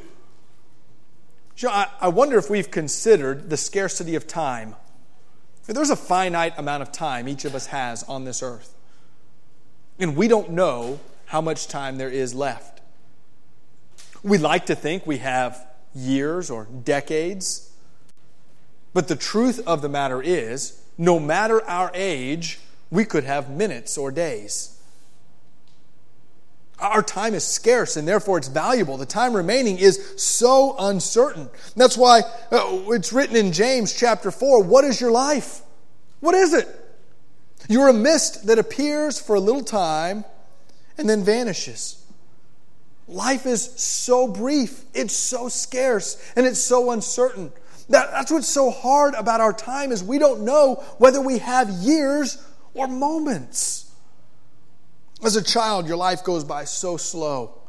I, 1.63 1.87
I 1.99 2.07
wonder 2.09 2.37
if 2.37 2.49
we've 2.49 2.69
considered 2.69 3.49
the 3.49 3.57
scarcity 3.57 4.15
of 4.15 4.27
time. 4.27 4.75
There's 5.65 5.89
a 5.89 5.95
finite 5.95 6.53
amount 6.57 6.83
of 6.83 6.91
time 6.91 7.27
each 7.27 7.45
of 7.45 7.55
us 7.55 7.67
has 7.67 8.03
on 8.03 8.25
this 8.25 8.43
earth. 8.43 8.74
And 9.99 10.15
we 10.15 10.27
don't 10.27 10.51
know 10.51 10.99
how 11.27 11.41
much 11.41 11.67
time 11.67 11.97
there 11.97 12.09
is 12.09 12.33
left. 12.33 12.81
We 14.23 14.37
like 14.37 14.65
to 14.67 14.75
think 14.75 15.05
we 15.05 15.19
have 15.19 15.65
years 15.93 16.49
or 16.49 16.65
decades. 16.65 17.71
But 18.93 19.07
the 19.07 19.15
truth 19.15 19.65
of 19.67 19.81
the 19.81 19.89
matter 19.89 20.21
is, 20.21 20.81
no 20.97 21.19
matter 21.19 21.63
our 21.65 21.91
age, 21.93 22.59
we 22.89 23.05
could 23.05 23.23
have 23.23 23.49
minutes 23.49 23.97
or 23.97 24.11
days. 24.11 24.71
Our 26.79 27.01
time 27.01 27.33
is 27.33 27.45
scarce 27.45 27.95
and 27.95 28.07
therefore 28.07 28.37
it's 28.37 28.49
valuable. 28.49 28.97
The 28.97 29.05
time 29.05 29.33
remaining 29.33 29.77
is 29.77 30.13
so 30.17 30.75
uncertain. 30.77 31.49
That's 31.75 31.97
why 31.97 32.21
uh, 32.51 32.83
it's 32.89 33.13
written 33.13 33.35
in 33.37 33.53
James 33.53 33.97
chapter 33.97 34.29
4 34.29 34.63
What 34.63 34.83
is 34.83 34.99
your 34.99 35.11
life? 35.11 35.61
What 36.19 36.35
is 36.35 36.53
it? 36.53 36.67
You're 37.67 37.89
a 37.89 37.93
mist 37.93 38.47
that 38.47 38.59
appears 38.59 39.19
for 39.19 39.35
a 39.35 39.39
little 39.39 39.63
time 39.63 40.25
and 40.97 41.09
then 41.09 41.23
vanishes. 41.23 42.03
Life 43.07 43.45
is 43.45 43.63
so 43.79 44.27
brief, 44.27 44.83
it's 44.93 45.13
so 45.13 45.47
scarce, 45.47 46.21
and 46.35 46.45
it's 46.45 46.59
so 46.59 46.91
uncertain. 46.91 47.51
That, 47.89 48.11
that's 48.11 48.31
what's 48.31 48.47
so 48.47 48.71
hard 48.71 49.13
about 49.13 49.41
our 49.41 49.53
time 49.53 49.91
is 49.91 50.03
we 50.03 50.17
don't 50.17 50.41
know 50.41 50.83
whether 50.97 51.21
we 51.21 51.37
have 51.39 51.69
years 51.69 52.43
or 52.73 52.87
moments. 52.87 53.91
As 55.23 55.35
a 55.35 55.43
child, 55.43 55.87
your 55.87 55.97
life 55.97 56.23
goes 56.23 56.43
by 56.43 56.65
so 56.65 56.97
slow. 56.97 57.61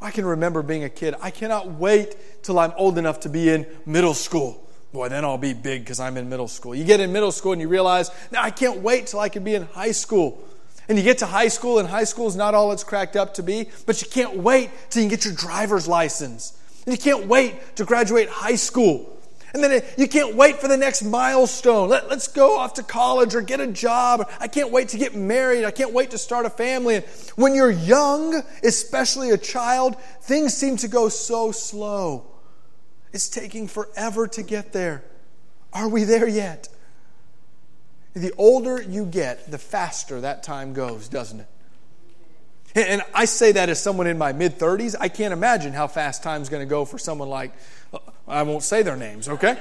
I 0.00 0.10
can 0.10 0.24
remember 0.24 0.62
being 0.62 0.82
a 0.82 0.90
kid. 0.90 1.14
I 1.22 1.30
cannot 1.30 1.70
wait 1.72 2.42
till 2.42 2.58
I'm 2.58 2.72
old 2.76 2.98
enough 2.98 3.20
to 3.20 3.28
be 3.28 3.48
in 3.48 3.66
middle 3.86 4.14
school. 4.14 4.61
Boy, 4.92 5.08
then 5.08 5.24
I'll 5.24 5.38
be 5.38 5.54
big 5.54 5.82
because 5.82 6.00
I'm 6.00 6.16
in 6.16 6.28
middle 6.28 6.48
school. 6.48 6.74
You 6.74 6.84
get 6.84 7.00
in 7.00 7.12
middle 7.12 7.32
school 7.32 7.52
and 7.52 7.60
you 7.60 7.68
realize, 7.68 8.10
now 8.30 8.42
I 8.42 8.50
can't 8.50 8.80
wait 8.80 9.06
till 9.06 9.20
I 9.20 9.30
can 9.30 9.42
be 9.42 9.54
in 9.54 9.62
high 9.62 9.92
school. 9.92 10.42
And 10.88 10.98
you 10.98 11.04
get 11.04 11.18
to 11.18 11.26
high 11.26 11.48
school, 11.48 11.78
and 11.78 11.88
high 11.88 12.04
school 12.04 12.26
is 12.26 12.36
not 12.36 12.54
all 12.54 12.72
it's 12.72 12.84
cracked 12.84 13.16
up 13.16 13.34
to 13.34 13.42
be, 13.42 13.68
but 13.86 14.02
you 14.02 14.08
can't 14.08 14.36
wait 14.36 14.70
till 14.90 15.02
you 15.02 15.08
get 15.08 15.24
your 15.24 15.34
driver's 15.34 15.86
license. 15.88 16.58
And 16.84 16.94
you 16.94 17.00
can't 17.00 17.26
wait 17.26 17.76
to 17.76 17.84
graduate 17.84 18.28
high 18.28 18.56
school. 18.56 19.08
And 19.54 19.62
then 19.62 19.82
you 19.96 20.08
can't 20.08 20.34
wait 20.34 20.56
for 20.56 20.66
the 20.66 20.76
next 20.76 21.02
milestone. 21.02 21.88
Let, 21.88 22.04
us 22.04 22.26
go 22.26 22.58
off 22.58 22.74
to 22.74 22.82
college 22.82 23.34
or 23.34 23.42
get 23.42 23.60
a 23.60 23.66
job. 23.66 24.28
I 24.40 24.48
can't 24.48 24.72
wait 24.72 24.88
to 24.88 24.98
get 24.98 25.14
married. 25.14 25.64
I 25.64 25.70
can't 25.70 25.92
wait 25.92 26.10
to 26.10 26.18
start 26.18 26.46
a 26.46 26.50
family. 26.50 26.96
And 26.96 27.04
when 27.36 27.54
you're 27.54 27.70
young, 27.70 28.42
especially 28.64 29.30
a 29.30 29.38
child, 29.38 29.96
things 30.22 30.54
seem 30.54 30.76
to 30.78 30.88
go 30.88 31.08
so 31.08 31.52
slow. 31.52 32.31
It's 33.12 33.28
taking 33.28 33.68
forever 33.68 34.26
to 34.28 34.42
get 34.42 34.72
there. 34.72 35.04
Are 35.72 35.88
we 35.88 36.04
there 36.04 36.28
yet? 36.28 36.68
The 38.14 38.32
older 38.36 38.80
you 38.80 39.06
get, 39.06 39.50
the 39.50 39.58
faster 39.58 40.20
that 40.20 40.42
time 40.42 40.72
goes, 40.72 41.08
doesn't 41.08 41.40
it? 41.40 41.46
And 42.74 43.02
I 43.14 43.26
say 43.26 43.52
that 43.52 43.68
as 43.68 43.82
someone 43.82 44.06
in 44.06 44.16
my 44.16 44.32
mid 44.32 44.58
30s. 44.58 44.94
I 44.98 45.08
can't 45.08 45.32
imagine 45.32 45.74
how 45.74 45.86
fast 45.86 46.22
time's 46.22 46.48
going 46.48 46.62
to 46.62 46.70
go 46.70 46.86
for 46.86 46.98
someone 46.98 47.28
like, 47.28 47.52
uh, 47.92 47.98
I 48.26 48.42
won't 48.44 48.62
say 48.62 48.82
their 48.82 48.96
names, 48.96 49.28
okay? 49.28 49.58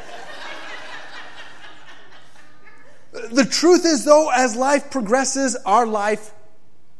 the 3.31 3.43
truth 3.43 3.85
is, 3.85 4.05
though, 4.05 4.29
as 4.29 4.55
life 4.55 4.91
progresses, 4.91 5.57
our 5.65 5.85
life, 5.85 6.31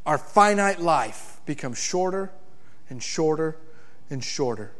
our 0.05 0.17
finite 0.17 0.81
life, 0.81 1.39
becomes 1.45 1.81
shorter 1.81 2.29
and 2.89 3.01
shorter 3.01 3.57
and 4.09 4.21
shorter 4.21 4.73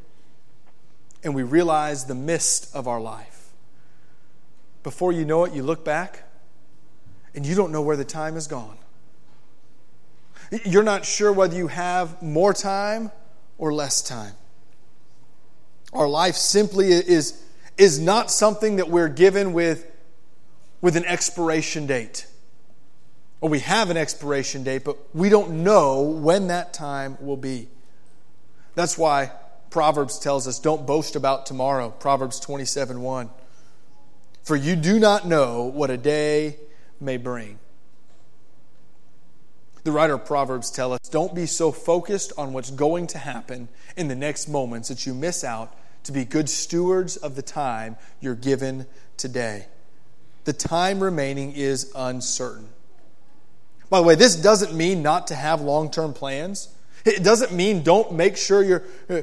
and 1.24 1.36
we 1.36 1.44
realize 1.44 2.06
the 2.06 2.16
mist 2.16 2.74
of 2.76 2.88
our 2.88 3.00
life. 3.00 3.50
Before 4.84 5.12
you 5.12 5.26
know 5.26 5.46
it, 5.46 5.54
you 5.54 5.64
look 5.64 5.86
back 5.86 6.24
and 7.36 7.46
you 7.46 7.56
don't 7.56 7.72
know 7.72 7.82
where 7.82 7.98
the 7.98 8.06
time 8.06 8.34
has 8.34 8.48
gone. 8.48 8.78
You're 10.66 10.84
not 10.84 11.06
sure 11.06 11.32
whether 11.32 11.56
you 11.56 11.68
have 11.68 12.22
more 12.22 12.54
time 12.54 13.12
or 13.58 13.74
less 13.74 14.02
time. 14.02 14.34
Our 15.94 16.08
life 16.08 16.36
simply 16.36 16.92
is, 16.92 17.42
is 17.78 18.00
not 18.00 18.32
something 18.32 18.78
that 18.78 18.90
we're 18.90 19.10
given 19.10 19.54
with 19.54 19.88
with 20.82 20.96
an 20.96 21.06
expiration 21.06 21.86
date. 21.86 22.26
Or 23.40 23.50
we 23.50 23.60
have 23.60 23.90
an 23.90 23.98
expiration 23.98 24.64
date, 24.64 24.84
but 24.84 24.98
we 25.16 25.30
don't 25.30 25.64
know 25.64 26.02
when 26.02 26.48
that 26.48 26.74
time 26.74 27.18
will 27.22 27.38
be. 27.38 27.70
That's 28.76 28.98
why 28.98 29.32
Proverbs 29.72 30.20
tells 30.20 30.48
us 30.48 30.60
don't 30.60 30.86
boast 30.86 31.16
about 31.16 31.46
tomorrow. 31.48 31.90
Proverbs 31.90 32.40
27 32.40 33.02
1. 33.02 33.30
For 34.44 34.56
you 34.56 34.76
do 34.76 35.00
not 35.00 35.26
know 35.26 35.64
what 35.64 35.90
a 35.90 35.98
day 35.98 36.58
may 37.00 37.18
bring. 37.18 37.58
The 39.84 39.92
writer 39.92 40.14
of 40.14 40.26
Proverbs 40.26 40.70
tells 40.70 41.00
us 41.00 41.10
don't 41.10 41.34
be 41.34 41.48
so 41.48 41.72
focused 41.72 42.34
on 42.38 42.54
what's 42.54 42.70
going 42.70 43.08
to 43.08 43.18
happen 43.18 43.70
in 43.96 44.10
the 44.10 44.16
next 44.16 44.48
moments 44.48 44.90
that 44.90 45.08
you 45.08 45.14
miss 45.14 45.44
out 45.44 45.76
to 46.04 46.12
be 46.12 46.26
good 46.26 46.50
stewards 46.50 47.16
of 47.18 47.36
the 47.36 47.42
time 47.42 47.96
you're 48.20 48.36
given 48.36 48.86
today. 49.18 49.68
The 50.44 50.54
time 50.54 51.02
remaining 51.02 51.54
is 51.54 51.92
uncertain. 51.96 52.70
By 53.90 54.00
the 54.00 54.08
way, 54.08 54.16
this 54.16 54.36
doesn't 54.36 54.74
mean 54.74 55.02
not 55.02 55.28
to 55.28 55.36
have 55.36 55.62
long 55.62 55.90
term 55.90 56.14
plans. 56.14 56.70
It 57.04 57.24
doesn't 57.24 57.52
mean 57.52 57.84
don't 57.84 58.14
make 58.14 58.38
sure 58.38 58.64
you're 58.64 58.84
uh, 59.10 59.22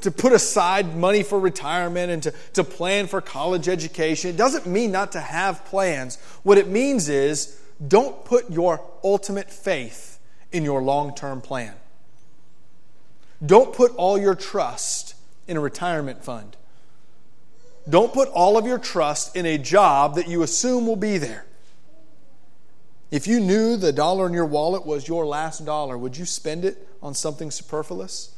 to 0.00 0.10
put 0.10 0.32
aside 0.32 0.96
money 0.96 1.22
for 1.22 1.38
retirement 1.38 2.10
and 2.10 2.22
to, 2.24 2.34
to 2.54 2.64
plan 2.64 3.06
for 3.06 3.20
college 3.20 3.68
education. 3.68 4.30
It 4.30 4.36
doesn't 4.36 4.66
mean 4.66 4.90
not 4.90 5.12
to 5.12 5.20
have 5.20 5.64
plans. 5.64 6.16
What 6.42 6.58
it 6.58 6.68
means 6.68 7.08
is 7.08 7.60
don't 7.86 8.24
put 8.24 8.50
your 8.50 8.80
ultimate 9.04 9.50
faith 9.50 10.18
in 10.50 10.64
your 10.64 10.82
long 10.82 11.14
term 11.14 11.40
plan. 11.40 11.74
Don't 13.44 13.72
put 13.72 13.94
all 13.96 14.18
your 14.18 14.34
trust 14.34 15.14
in 15.46 15.56
a 15.56 15.60
retirement 15.60 16.24
fund. 16.24 16.56
Don't 17.88 18.12
put 18.12 18.28
all 18.30 18.58
of 18.58 18.66
your 18.66 18.78
trust 18.78 19.36
in 19.36 19.46
a 19.46 19.58
job 19.58 20.16
that 20.16 20.26
you 20.26 20.42
assume 20.42 20.86
will 20.86 20.96
be 20.96 21.18
there. 21.18 21.46
If 23.10 23.28
you 23.28 23.38
knew 23.38 23.76
the 23.76 23.92
dollar 23.92 24.26
in 24.26 24.32
your 24.32 24.46
wallet 24.46 24.84
was 24.84 25.06
your 25.06 25.24
last 25.24 25.64
dollar, 25.64 25.96
would 25.96 26.16
you 26.16 26.24
spend 26.24 26.64
it 26.64 26.88
on 27.06 27.14
something 27.14 27.52
superfluous? 27.52 28.34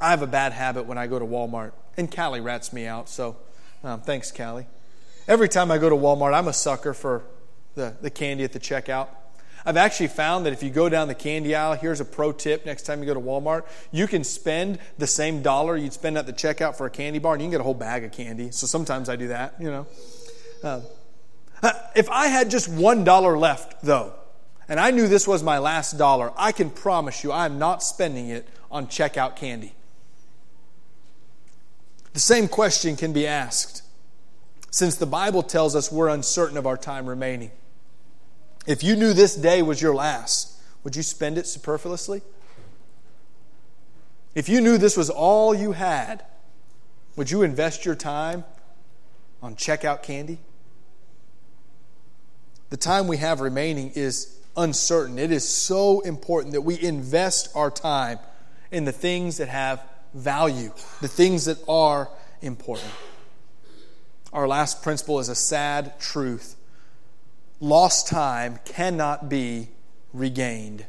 I 0.00 0.10
have 0.10 0.20
a 0.20 0.26
bad 0.26 0.52
habit 0.52 0.86
when 0.86 0.98
I 0.98 1.06
go 1.06 1.20
to 1.20 1.24
Walmart, 1.24 1.70
and 1.96 2.14
Callie 2.14 2.40
rats 2.40 2.72
me 2.72 2.86
out, 2.86 3.08
so 3.08 3.36
um, 3.84 4.00
thanks, 4.00 4.32
Callie. 4.32 4.66
Every 5.28 5.48
time 5.48 5.70
I 5.70 5.78
go 5.78 5.88
to 5.88 5.94
Walmart, 5.94 6.34
I'm 6.34 6.48
a 6.48 6.52
sucker 6.52 6.92
for 6.92 7.22
the, 7.76 7.94
the 8.00 8.10
candy 8.10 8.42
at 8.42 8.52
the 8.52 8.58
checkout. 8.58 9.08
I've 9.64 9.76
actually 9.76 10.08
found 10.08 10.44
that 10.46 10.52
if 10.52 10.62
you 10.62 10.70
go 10.70 10.88
down 10.88 11.06
the 11.06 11.14
candy 11.14 11.54
aisle, 11.54 11.74
here's 11.74 12.00
a 12.00 12.04
pro 12.04 12.32
tip 12.32 12.66
next 12.66 12.82
time 12.82 13.00
you 13.00 13.06
go 13.06 13.14
to 13.14 13.20
Walmart. 13.20 13.64
You 13.92 14.08
can 14.08 14.24
spend 14.24 14.80
the 14.98 15.06
same 15.06 15.40
dollar 15.40 15.76
you'd 15.76 15.92
spend 15.92 16.18
at 16.18 16.26
the 16.26 16.32
checkout 16.32 16.76
for 16.76 16.86
a 16.86 16.90
candy 16.90 17.20
bar, 17.20 17.34
and 17.34 17.42
you 17.42 17.46
can 17.46 17.52
get 17.52 17.60
a 17.60 17.64
whole 17.64 17.74
bag 17.74 18.02
of 18.02 18.10
candy. 18.10 18.50
So 18.50 18.66
sometimes 18.66 19.08
I 19.08 19.14
do 19.14 19.28
that, 19.28 19.54
you 19.60 19.70
know. 19.70 19.86
Uh, 20.64 20.80
if 21.94 22.10
I 22.10 22.26
had 22.26 22.50
just 22.50 22.68
one 22.68 23.04
dollar 23.04 23.38
left, 23.38 23.82
though, 23.82 24.14
and 24.68 24.78
I 24.78 24.90
knew 24.90 25.08
this 25.08 25.26
was 25.26 25.42
my 25.42 25.58
last 25.58 25.96
dollar, 25.96 26.32
I 26.36 26.52
can 26.52 26.70
promise 26.70 27.24
you 27.24 27.32
I'm 27.32 27.58
not 27.58 27.82
spending 27.82 28.28
it 28.28 28.46
on 28.70 28.86
checkout 28.86 29.36
candy. 29.36 29.74
The 32.12 32.20
same 32.20 32.48
question 32.48 32.96
can 32.96 33.12
be 33.12 33.26
asked 33.26 33.82
since 34.70 34.96
the 34.96 35.06
Bible 35.06 35.42
tells 35.42 35.74
us 35.74 35.90
we're 35.90 36.08
uncertain 36.08 36.56
of 36.56 36.66
our 36.66 36.76
time 36.76 37.06
remaining. 37.06 37.50
If 38.66 38.84
you 38.84 38.96
knew 38.96 39.12
this 39.14 39.34
day 39.34 39.62
was 39.62 39.80
your 39.80 39.94
last, 39.94 40.60
would 40.84 40.94
you 40.94 41.02
spend 41.02 41.38
it 41.38 41.46
superfluously? 41.46 42.22
If 44.34 44.48
you 44.48 44.60
knew 44.60 44.76
this 44.78 44.96
was 44.96 45.10
all 45.10 45.54
you 45.54 45.72
had, 45.72 46.24
would 47.16 47.30
you 47.30 47.42
invest 47.42 47.84
your 47.84 47.94
time 47.94 48.44
on 49.42 49.56
checkout 49.56 50.02
candy? 50.02 50.38
The 52.70 52.76
time 52.76 53.08
we 53.08 53.16
have 53.16 53.40
remaining 53.40 53.90
is 53.94 54.37
uncertain. 54.58 55.18
It 55.18 55.32
is 55.32 55.48
so 55.48 56.00
important 56.00 56.52
that 56.52 56.60
we 56.60 56.78
invest 56.80 57.48
our 57.54 57.70
time 57.70 58.18
in 58.70 58.84
the 58.84 58.92
things 58.92 59.38
that 59.38 59.48
have 59.48 59.82
value, 60.12 60.72
the 61.00 61.08
things 61.08 61.46
that 61.46 61.58
are 61.66 62.10
important. 62.42 62.90
Our 64.32 64.46
last 64.46 64.82
principle 64.82 65.20
is 65.20 65.30
a 65.30 65.34
sad 65.34 65.98
truth 65.98 66.56
lost 67.60 68.08
time 68.08 68.58
cannot 68.64 69.28
be 69.28 69.68
regained. 70.12 70.86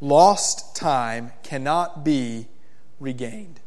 Lost 0.00 0.76
time 0.76 1.32
cannot 1.42 2.04
be 2.04 2.46
regained. 3.00 3.60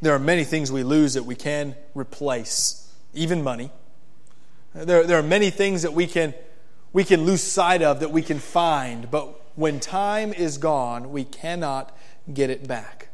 There 0.00 0.14
are 0.14 0.18
many 0.18 0.44
things 0.44 0.70
we 0.70 0.82
lose 0.82 1.14
that 1.14 1.24
we 1.24 1.34
can 1.34 1.74
replace, 1.94 2.92
even 3.14 3.42
money. 3.42 3.70
There, 4.74 5.04
there 5.04 5.18
are 5.18 5.22
many 5.22 5.50
things 5.50 5.82
that 5.82 5.92
we 5.92 6.06
can, 6.06 6.34
we 6.92 7.04
can 7.04 7.24
lose 7.24 7.42
sight 7.42 7.82
of 7.82 8.00
that 8.00 8.10
we 8.10 8.22
can 8.22 8.38
find, 8.38 9.10
but 9.10 9.34
when 9.56 9.80
time 9.80 10.32
is 10.32 10.58
gone, 10.58 11.10
we 11.10 11.24
cannot 11.24 11.96
get 12.32 12.50
it 12.50 12.68
back. 12.68 13.08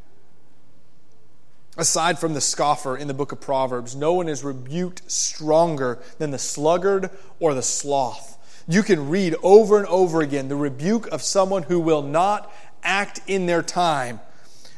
Aside 1.77 2.19
from 2.19 2.35
the 2.35 2.41
scoffer 2.41 2.97
in 2.97 3.09
the 3.09 3.15
book 3.15 3.33
of 3.33 3.41
Proverbs, 3.41 3.97
no 3.97 4.13
one 4.13 4.29
is 4.29 4.45
rebuked 4.45 5.11
stronger 5.11 5.99
than 6.19 6.31
the 6.31 6.39
sluggard 6.39 7.11
or 7.41 7.55
the 7.55 7.63
sloth. 7.63 8.39
You 8.69 8.83
can 8.83 9.09
read 9.09 9.35
over 9.43 9.79
and 9.79 9.87
over 9.89 10.21
again 10.21 10.49
the 10.49 10.57
rebuke 10.57 11.07
of 11.09 11.23
someone 11.23 11.65
who 11.65 11.81
will 11.81 12.03
not 12.03 12.53
act 12.83 13.21
in 13.27 13.47
their 13.47 13.63
time. 13.63 14.21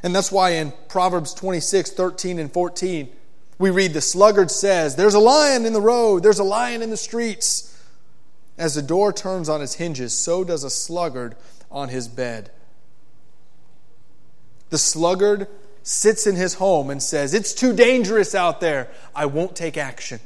And 0.02 0.14
that's 0.14 0.32
why 0.32 0.50
in 0.50 0.72
Proverbs 0.88 1.34
26, 1.34 1.92
13, 1.92 2.38
and 2.38 2.52
14, 2.52 3.08
we 3.58 3.70
read 3.70 3.92
the 3.92 4.00
sluggard 4.00 4.50
says, 4.50 4.96
There's 4.96 5.14
a 5.14 5.18
lion 5.18 5.64
in 5.64 5.72
the 5.72 5.80
road, 5.80 6.22
there's 6.22 6.38
a 6.38 6.44
lion 6.44 6.82
in 6.82 6.90
the 6.90 6.96
streets. 6.96 7.72
As 8.58 8.74
the 8.74 8.82
door 8.82 9.12
turns 9.12 9.48
on 9.50 9.60
its 9.60 9.74
hinges, 9.74 10.16
so 10.16 10.42
does 10.42 10.64
a 10.64 10.70
sluggard 10.70 11.36
on 11.70 11.90
his 11.90 12.08
bed. 12.08 12.50
The 14.70 14.78
sluggard 14.78 15.48
sits 15.82 16.26
in 16.26 16.36
his 16.36 16.54
home 16.54 16.90
and 16.90 17.02
says, 17.02 17.34
It's 17.34 17.52
too 17.52 17.74
dangerous 17.74 18.34
out 18.34 18.60
there. 18.60 18.88
I 19.14 19.26
won't 19.26 19.54
take 19.54 19.76
action. 19.76 20.20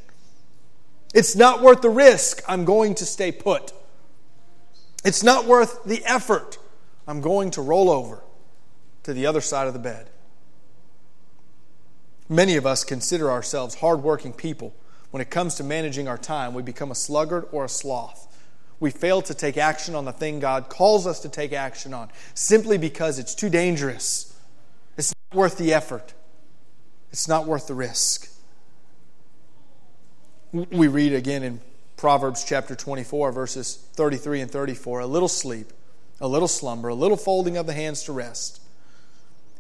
It's 1.12 1.34
not 1.34 1.60
worth 1.60 1.82
the 1.82 1.90
risk. 1.90 2.42
I'm 2.48 2.64
going 2.64 2.94
to 2.96 3.06
stay 3.06 3.32
put. 3.32 3.72
It's 5.04 5.22
not 5.22 5.46
worth 5.46 5.84
the 5.84 6.04
effort. 6.04 6.58
I'm 7.06 7.20
going 7.20 7.50
to 7.52 7.62
roll 7.62 7.90
over 7.90 8.22
to 9.02 9.12
the 9.12 9.26
other 9.26 9.40
side 9.40 9.66
of 9.66 9.72
the 9.72 9.80
bed. 9.80 10.09
Many 12.30 12.54
of 12.54 12.64
us 12.64 12.84
consider 12.84 13.28
ourselves 13.28 13.74
hardworking 13.74 14.32
people. 14.32 14.72
When 15.10 15.20
it 15.20 15.30
comes 15.30 15.56
to 15.56 15.64
managing 15.64 16.06
our 16.06 16.16
time, 16.16 16.54
we 16.54 16.62
become 16.62 16.92
a 16.92 16.94
sluggard 16.94 17.48
or 17.50 17.64
a 17.64 17.68
sloth. 17.68 18.28
We 18.78 18.92
fail 18.92 19.20
to 19.22 19.34
take 19.34 19.58
action 19.58 19.96
on 19.96 20.04
the 20.04 20.12
thing 20.12 20.38
God 20.38 20.68
calls 20.68 21.08
us 21.08 21.18
to 21.20 21.28
take 21.28 21.52
action 21.52 21.92
on 21.92 22.08
simply 22.32 22.78
because 22.78 23.18
it's 23.18 23.34
too 23.34 23.50
dangerous 23.50 24.32
It's 24.96 25.12
not 25.32 25.36
worth 25.36 25.58
the 25.58 25.74
effort, 25.74 26.14
it's 27.10 27.26
not 27.26 27.46
worth 27.46 27.66
the 27.66 27.74
risk. 27.74 28.30
We 30.52 30.86
read 30.86 31.12
again 31.12 31.42
in 31.42 31.60
Proverbs 31.96 32.44
chapter 32.44 32.76
24, 32.76 33.32
verses 33.32 33.74
33 33.94 34.42
and 34.42 34.50
34 34.50 35.00
a 35.00 35.06
little 35.06 35.28
sleep, 35.28 35.72
a 36.20 36.28
little 36.28 36.48
slumber, 36.48 36.88
a 36.88 36.94
little 36.94 37.16
folding 37.16 37.56
of 37.56 37.66
the 37.66 37.72
hands 37.72 38.04
to 38.04 38.12
rest, 38.12 38.62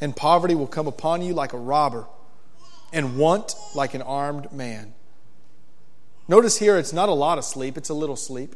and 0.00 0.14
poverty 0.14 0.54
will 0.54 0.68
come 0.68 0.86
upon 0.86 1.20
you 1.22 1.34
like 1.34 1.52
a 1.52 1.58
robber, 1.58 2.06
and 2.92 3.18
want 3.18 3.54
like 3.74 3.94
an 3.94 4.02
armed 4.02 4.52
man. 4.52 4.94
Notice 6.28 6.58
here 6.58 6.76
it's 6.76 6.92
not 6.92 7.08
a 7.08 7.14
lot 7.14 7.38
of 7.38 7.44
sleep, 7.44 7.76
it's 7.76 7.88
a 7.88 7.94
little 7.94 8.16
sleep. 8.16 8.54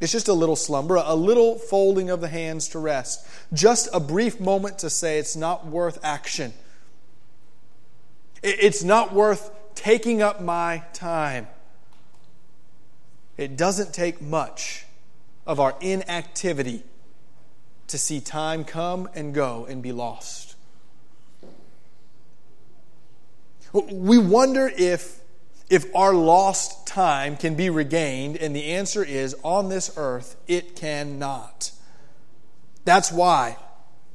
It's 0.00 0.12
just 0.12 0.28
a 0.28 0.32
little 0.32 0.56
slumber, 0.56 0.96
a 0.96 1.14
little 1.14 1.58
folding 1.58 2.10
of 2.10 2.20
the 2.20 2.28
hands 2.28 2.68
to 2.68 2.78
rest. 2.78 3.26
Just 3.52 3.88
a 3.92 4.00
brief 4.00 4.40
moment 4.40 4.78
to 4.80 4.90
say 4.90 5.18
it's 5.18 5.36
not 5.36 5.66
worth 5.66 5.98
action. 6.04 6.52
It's 8.42 8.84
not 8.84 9.14
worth 9.14 9.50
taking 9.74 10.20
up 10.20 10.42
my 10.42 10.82
time. 10.92 11.48
It 13.36 13.56
doesn't 13.56 13.94
take 13.94 14.20
much 14.20 14.84
of 15.46 15.58
our 15.58 15.74
inactivity 15.80 16.82
to 17.86 17.96
see 17.96 18.20
time 18.20 18.64
come 18.64 19.08
and 19.14 19.32
go 19.32 19.64
and 19.66 19.82
be 19.82 19.92
lost. 19.92 20.43
We 23.74 24.18
wonder 24.18 24.70
if 24.74 25.20
if 25.70 25.94
our 25.94 26.14
lost 26.14 26.86
time 26.86 27.36
can 27.36 27.54
be 27.54 27.70
regained? 27.70 28.36
And 28.36 28.54
the 28.54 28.72
answer 28.72 29.02
is 29.02 29.34
on 29.42 29.68
this 29.68 29.92
earth, 29.96 30.36
it 30.46 30.76
cannot. 30.76 31.70
That's 32.84 33.10
why 33.10 33.56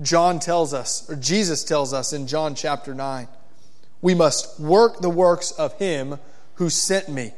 John 0.02 0.39
tells 0.39 0.74
us, 0.74 1.10
or 1.10 1.15
Jesus 1.15 1.63
tells 1.63 1.93
us 1.93 2.13
in 2.13 2.28
John 2.28 2.56
chapter 2.56 2.93
9, 2.93 3.28
we 4.02 4.13
must 4.13 4.60
work 4.60 5.02
the 5.02 5.10
works 5.10 5.52
of 5.52 5.74
him 5.80 6.19
who 6.56 6.69
sent 6.69 7.10
me 7.10 7.34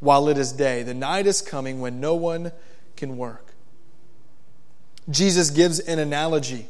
while 0.00 0.28
it 0.28 0.38
is 0.38 0.52
day. 0.52 0.82
The 0.82 0.94
night 0.94 1.26
is 1.26 1.40
coming 1.40 1.80
when 1.80 2.00
no 2.00 2.14
one 2.14 2.50
can 2.96 3.16
work. 3.16 3.54
Jesus 5.08 5.50
gives 5.50 5.80
an 5.80 5.98
analogy. 5.98 6.68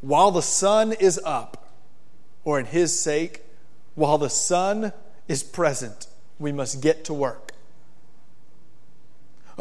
While 0.00 0.32
the 0.32 0.42
sun 0.42 0.92
is 0.92 1.20
up, 1.24 1.58
or 2.44 2.58
in 2.58 2.66
his 2.66 2.98
sake, 2.98 3.41
while 3.94 4.18
the 4.18 4.30
sun 4.30 4.92
is 5.28 5.42
present, 5.42 6.06
we 6.38 6.52
must 6.52 6.80
get 6.80 7.04
to 7.06 7.14
work. 7.14 7.52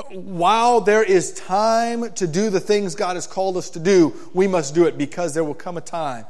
While 0.09 0.81
there 0.81 1.03
is 1.03 1.33
time 1.33 2.13
to 2.13 2.25
do 2.25 2.49
the 2.49 2.61
things 2.61 2.95
God 2.95 3.15
has 3.15 3.27
called 3.27 3.57
us 3.57 3.69
to 3.71 3.79
do, 3.79 4.15
we 4.33 4.47
must 4.47 4.73
do 4.73 4.85
it 4.85 4.97
because 4.97 5.33
there 5.33 5.43
will 5.43 5.53
come 5.53 5.77
a 5.77 5.81
time. 5.81 6.25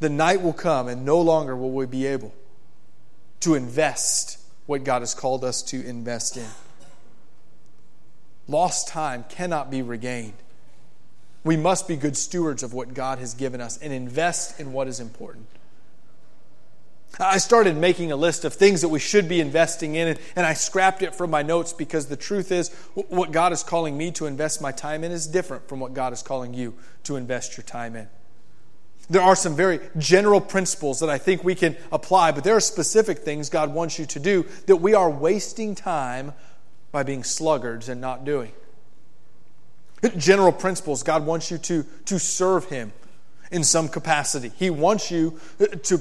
The 0.00 0.10
night 0.10 0.42
will 0.42 0.52
come, 0.52 0.88
and 0.88 1.04
no 1.04 1.20
longer 1.20 1.56
will 1.56 1.70
we 1.70 1.86
be 1.86 2.06
able 2.06 2.34
to 3.40 3.54
invest 3.54 4.38
what 4.66 4.84
God 4.84 5.00
has 5.00 5.14
called 5.14 5.44
us 5.44 5.62
to 5.62 5.84
invest 5.84 6.36
in. 6.36 6.48
Lost 8.48 8.88
time 8.88 9.24
cannot 9.28 9.70
be 9.70 9.80
regained. 9.80 10.34
We 11.44 11.56
must 11.56 11.88
be 11.88 11.96
good 11.96 12.16
stewards 12.16 12.62
of 12.62 12.72
what 12.72 12.94
God 12.94 13.18
has 13.18 13.34
given 13.34 13.60
us 13.60 13.78
and 13.78 13.92
invest 13.92 14.60
in 14.60 14.72
what 14.72 14.88
is 14.88 15.00
important. 15.00 15.46
I 17.20 17.38
started 17.38 17.76
making 17.76 18.10
a 18.10 18.16
list 18.16 18.44
of 18.44 18.54
things 18.54 18.80
that 18.80 18.88
we 18.88 18.98
should 18.98 19.28
be 19.28 19.40
investing 19.40 19.96
in, 19.96 20.16
and 20.34 20.46
I 20.46 20.54
scrapped 20.54 21.02
it 21.02 21.14
from 21.14 21.30
my 21.30 21.42
notes 21.42 21.72
because 21.72 22.06
the 22.06 22.16
truth 22.16 22.50
is, 22.50 22.70
what 22.94 23.32
God 23.32 23.52
is 23.52 23.62
calling 23.62 23.98
me 23.98 24.10
to 24.12 24.26
invest 24.26 24.62
my 24.62 24.72
time 24.72 25.04
in 25.04 25.12
is 25.12 25.26
different 25.26 25.68
from 25.68 25.78
what 25.78 25.92
God 25.92 26.12
is 26.12 26.22
calling 26.22 26.54
you 26.54 26.74
to 27.04 27.16
invest 27.16 27.56
your 27.56 27.64
time 27.64 27.96
in. 27.96 28.08
There 29.10 29.20
are 29.20 29.36
some 29.36 29.54
very 29.54 29.80
general 29.98 30.40
principles 30.40 31.00
that 31.00 31.10
I 31.10 31.18
think 31.18 31.44
we 31.44 31.54
can 31.54 31.76
apply, 31.90 32.32
but 32.32 32.44
there 32.44 32.56
are 32.56 32.60
specific 32.60 33.18
things 33.18 33.50
God 33.50 33.74
wants 33.74 33.98
you 33.98 34.06
to 34.06 34.18
do 34.18 34.46
that 34.66 34.76
we 34.76 34.94
are 34.94 35.10
wasting 35.10 35.74
time 35.74 36.32
by 36.92 37.02
being 37.02 37.24
sluggards 37.24 37.90
and 37.90 38.00
not 38.00 38.24
doing. 38.24 38.52
General 40.16 40.52
principles 40.52 41.02
God 41.02 41.26
wants 41.26 41.50
you 41.50 41.58
to, 41.58 41.84
to 42.06 42.18
serve 42.18 42.66
Him 42.66 42.92
in 43.50 43.64
some 43.64 43.88
capacity. 43.88 44.50
He 44.56 44.70
wants 44.70 45.10
you 45.10 45.38
to 45.82 46.00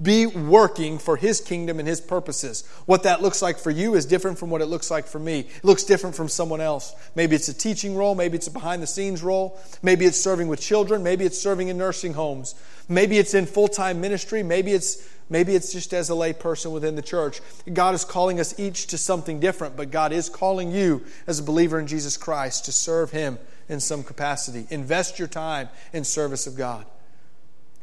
be 0.00 0.26
working 0.26 0.98
for 0.98 1.16
His 1.16 1.40
kingdom 1.40 1.78
and 1.78 1.88
His 1.88 2.00
purposes. 2.00 2.66
What 2.86 3.04
that 3.04 3.22
looks 3.22 3.42
like 3.42 3.58
for 3.58 3.70
you 3.70 3.94
is 3.94 4.06
different 4.06 4.38
from 4.38 4.50
what 4.50 4.60
it 4.60 4.66
looks 4.66 4.90
like 4.90 5.06
for 5.06 5.18
me. 5.18 5.40
It 5.40 5.64
looks 5.64 5.84
different 5.84 6.16
from 6.16 6.28
someone 6.28 6.60
else. 6.60 6.94
Maybe 7.14 7.36
it's 7.36 7.48
a 7.48 7.54
teaching 7.54 7.94
role, 7.94 8.14
maybe 8.14 8.36
it's 8.36 8.46
a 8.48 8.50
behind 8.52 8.82
the 8.82 8.86
scenes 8.86 9.22
role, 9.22 9.60
maybe 9.82 10.04
it's 10.04 10.20
serving 10.20 10.48
with 10.48 10.60
children, 10.60 11.02
maybe 11.02 11.24
it's 11.24 11.38
serving 11.38 11.68
in 11.68 11.78
nursing 11.78 12.14
homes, 12.14 12.54
maybe 12.88 13.18
it's 13.18 13.34
in 13.34 13.46
full 13.46 13.68
time 13.68 14.00
ministry, 14.00 14.42
maybe 14.42 14.72
it's 14.72 15.08
Maybe 15.32 15.54
it's 15.54 15.72
just 15.72 15.94
as 15.94 16.10
a 16.10 16.14
lay 16.14 16.34
person 16.34 16.72
within 16.72 16.94
the 16.94 17.00
church. 17.00 17.40
God 17.72 17.94
is 17.94 18.04
calling 18.04 18.38
us 18.38 18.58
each 18.60 18.88
to 18.88 18.98
something 18.98 19.40
different, 19.40 19.78
but 19.78 19.90
God 19.90 20.12
is 20.12 20.28
calling 20.28 20.70
you 20.70 21.06
as 21.26 21.38
a 21.38 21.42
believer 21.42 21.80
in 21.80 21.86
Jesus 21.86 22.18
Christ 22.18 22.66
to 22.66 22.72
serve 22.72 23.12
Him 23.12 23.38
in 23.66 23.80
some 23.80 24.02
capacity. 24.02 24.66
Invest 24.68 25.18
your 25.18 25.28
time 25.28 25.70
in 25.94 26.04
service 26.04 26.46
of 26.46 26.54
God. 26.54 26.84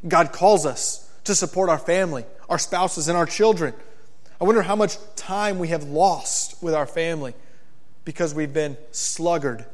God 0.07 0.31
calls 0.31 0.67
us 0.67 1.08
to 1.29 1.35
support 1.35 1.69
our 1.69 1.77
family, 1.77 2.25
our 2.49 2.57
spouses, 2.57 3.07
and 3.07 3.15
our 3.15 3.27
children. 3.27 3.71
I 4.41 4.45
wonder 4.45 4.63
how 4.63 4.75
much 4.75 4.97
time 5.15 5.59
we 5.59 5.67
have 5.67 5.83
lost 5.83 6.61
with 6.63 6.73
our 6.73 6.87
family 6.87 7.35
because 8.03 8.33
we've 8.33 8.51
been 8.51 8.77
sluggard 8.89 9.65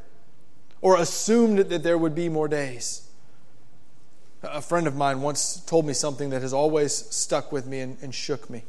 or 0.82 0.98
assumed 0.98 1.58
that 1.58 1.82
there 1.82 1.96
would 1.96 2.14
be 2.14 2.28
more 2.28 2.46
days. 2.46 3.08
A 4.42 4.60
friend 4.60 4.86
of 4.86 4.94
mine 4.94 5.22
once 5.22 5.56
told 5.64 5.86
me 5.86 5.94
something 5.94 6.28
that 6.28 6.42
has 6.42 6.52
always 6.52 6.92
stuck 6.94 7.50
with 7.50 7.66
me 7.66 7.80
and, 7.80 7.96
and 8.02 8.14
shook 8.14 8.50
me. 8.50 8.62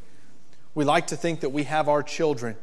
We 0.74 0.86
like 0.86 1.08
to 1.08 1.18
think 1.18 1.42
that 1.42 1.50
we 1.50 1.64
have 1.64 1.90
our 1.90 2.02
children 2.02 2.56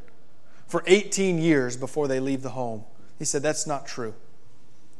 for 0.66 0.82
18 0.87 1.37
years 1.37 1.76
before 1.76 2.08
they 2.08 2.18
leave 2.18 2.40
the 2.40 2.50
home. 2.50 2.84
He 3.18 3.26
said, 3.26 3.42
That's 3.42 3.66
not 3.66 3.87
true. 3.87 4.14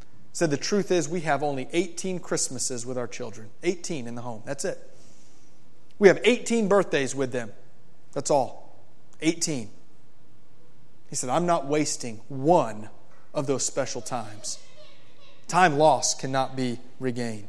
He 0.03 0.35
said, 0.35 0.51
The 0.51 0.59
truth 0.59 0.91
is, 0.91 1.09
we 1.09 1.23
have 1.23 1.43
only 1.43 1.67
18 1.73 2.21
Christmases 2.21 2.85
with 2.85 2.99
our 2.99 3.07
children. 3.07 3.49
18 3.63 4.07
in 4.07 4.17
the 4.17 4.23
home. 4.23 4.43
That's 4.45 4.67
it. 4.67 4.91
We 5.99 6.09
have 6.09 6.21
18 6.25 6.69
birthdays 6.69 7.15
with 7.15 7.33
them. 7.33 7.53
That's 8.13 8.31
all. 8.31 8.77
18. 9.21 9.71
He 11.09 11.17
said, 11.17 11.31
I'm 11.31 11.47
not 11.47 11.67
wasting 11.67 12.21
one 12.29 12.89
of 13.33 13.47
those 13.47 13.65
special 13.65 14.01
times. 14.01 14.59
Time 15.49 15.79
lost 15.79 16.19
cannot 16.19 16.57
be 16.57 16.79
regained. 16.99 17.49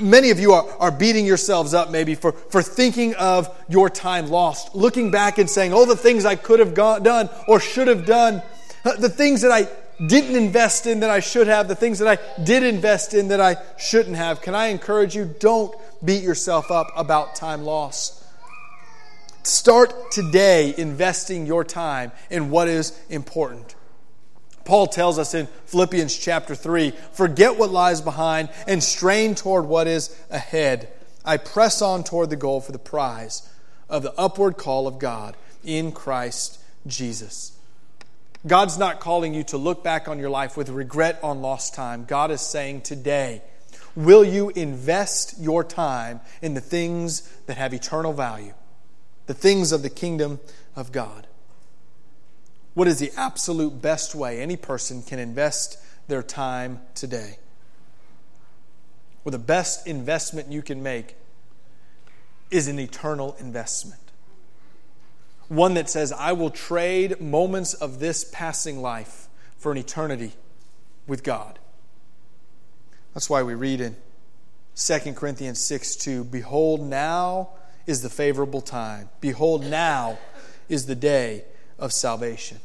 Many 0.00 0.30
of 0.30 0.40
you 0.40 0.52
are, 0.52 0.66
are 0.78 0.90
beating 0.90 1.26
yourselves 1.26 1.74
up 1.74 1.90
maybe 1.90 2.14
for, 2.14 2.32
for 2.32 2.62
thinking 2.62 3.14
of 3.16 3.54
your 3.68 3.90
time 3.90 4.28
lost, 4.28 4.74
looking 4.74 5.10
back 5.10 5.38
and 5.38 5.50
saying, 5.50 5.72
oh, 5.74 5.84
the 5.84 5.96
things 5.96 6.24
I 6.24 6.34
could 6.36 6.60
have 6.60 6.74
got, 6.74 7.02
done 7.02 7.28
or 7.46 7.60
should 7.60 7.88
have 7.88 8.06
done, 8.06 8.42
uh, 8.84 8.96
the 8.96 9.08
things 9.08 9.42
that 9.42 9.52
I 9.52 9.68
didn't 10.04 10.36
invest 10.36 10.86
in 10.86 11.00
that 11.00 11.10
I 11.10 11.20
should 11.20 11.46
have, 11.46 11.68
the 11.68 11.74
things 11.74 11.98
that 11.98 12.08
I 12.08 12.42
did 12.42 12.62
invest 12.62 13.14
in 13.14 13.28
that 13.28 13.40
I 13.40 13.56
shouldn't 13.78 14.16
have. 14.16 14.40
Can 14.40 14.54
I 14.54 14.66
encourage 14.66 15.14
you? 15.14 15.24
Don't 15.24 15.74
beat 16.04 16.22
yourself 16.22 16.70
up 16.70 16.90
about 16.96 17.34
time 17.34 17.62
lost. 17.62 18.24
Start 19.42 20.10
today 20.10 20.74
investing 20.76 21.46
your 21.46 21.64
time 21.64 22.12
in 22.30 22.50
what 22.50 22.68
is 22.68 22.98
important. 23.08 23.76
Paul 24.64 24.88
tells 24.88 25.18
us 25.18 25.34
in 25.34 25.46
Philippians 25.66 26.16
chapter 26.16 26.56
3 26.56 26.90
forget 27.12 27.56
what 27.56 27.70
lies 27.70 28.00
behind 28.00 28.48
and 28.66 28.82
strain 28.82 29.36
toward 29.36 29.66
what 29.66 29.86
is 29.86 30.16
ahead. 30.30 30.88
I 31.24 31.36
press 31.36 31.80
on 31.80 32.02
toward 32.02 32.30
the 32.30 32.36
goal 32.36 32.60
for 32.60 32.72
the 32.72 32.78
prize 32.78 33.48
of 33.88 34.02
the 34.02 34.12
upward 34.18 34.56
call 34.56 34.88
of 34.88 34.98
God 34.98 35.36
in 35.64 35.92
Christ 35.92 36.60
Jesus. 36.86 37.56
God's 38.46 38.78
not 38.78 39.00
calling 39.00 39.34
you 39.34 39.42
to 39.44 39.56
look 39.56 39.82
back 39.82 40.08
on 40.08 40.18
your 40.18 40.30
life 40.30 40.56
with 40.56 40.68
regret 40.68 41.18
on 41.22 41.42
lost 41.42 41.74
time. 41.74 42.04
God 42.04 42.30
is 42.30 42.40
saying 42.40 42.82
today, 42.82 43.42
will 43.96 44.22
you 44.22 44.50
invest 44.50 45.40
your 45.40 45.64
time 45.64 46.20
in 46.42 46.54
the 46.54 46.60
things 46.60 47.22
that 47.46 47.56
have 47.56 47.74
eternal 47.74 48.12
value, 48.12 48.54
the 49.26 49.34
things 49.34 49.72
of 49.72 49.82
the 49.82 49.90
kingdom 49.90 50.38
of 50.76 50.92
God? 50.92 51.26
What 52.74 52.86
is 52.86 52.98
the 52.98 53.10
absolute 53.16 53.80
best 53.80 54.14
way 54.14 54.40
any 54.40 54.56
person 54.56 55.02
can 55.02 55.18
invest 55.18 55.78
their 56.08 56.22
time 56.22 56.82
today? 56.94 57.38
Well, 59.24 59.32
the 59.32 59.38
best 59.38 59.86
investment 59.86 60.52
you 60.52 60.62
can 60.62 60.82
make 60.82 61.16
is 62.50 62.68
an 62.68 62.78
eternal 62.78 63.34
investment. 63.40 64.00
One 65.48 65.74
that 65.74 65.88
says, 65.88 66.12
I 66.12 66.32
will 66.32 66.50
trade 66.50 67.20
moments 67.20 67.74
of 67.74 67.98
this 67.98 68.24
passing 68.24 68.82
life 68.82 69.28
for 69.56 69.72
an 69.72 69.78
eternity 69.78 70.32
with 71.06 71.24
God. 71.24 71.58
That's 73.16 73.30
why 73.30 73.42
we 73.42 73.54
read 73.54 73.80
in 73.80 73.96
2 74.74 75.14
Corinthians 75.14 75.58
6 75.58 75.96
2 75.96 76.24
Behold, 76.24 76.82
now 76.82 77.48
is 77.86 78.02
the 78.02 78.10
favorable 78.10 78.60
time. 78.60 79.08
Behold, 79.22 79.64
now 79.64 80.18
is 80.68 80.84
the 80.84 80.94
day 80.94 81.44
of 81.78 81.94
salvation. 81.94 82.58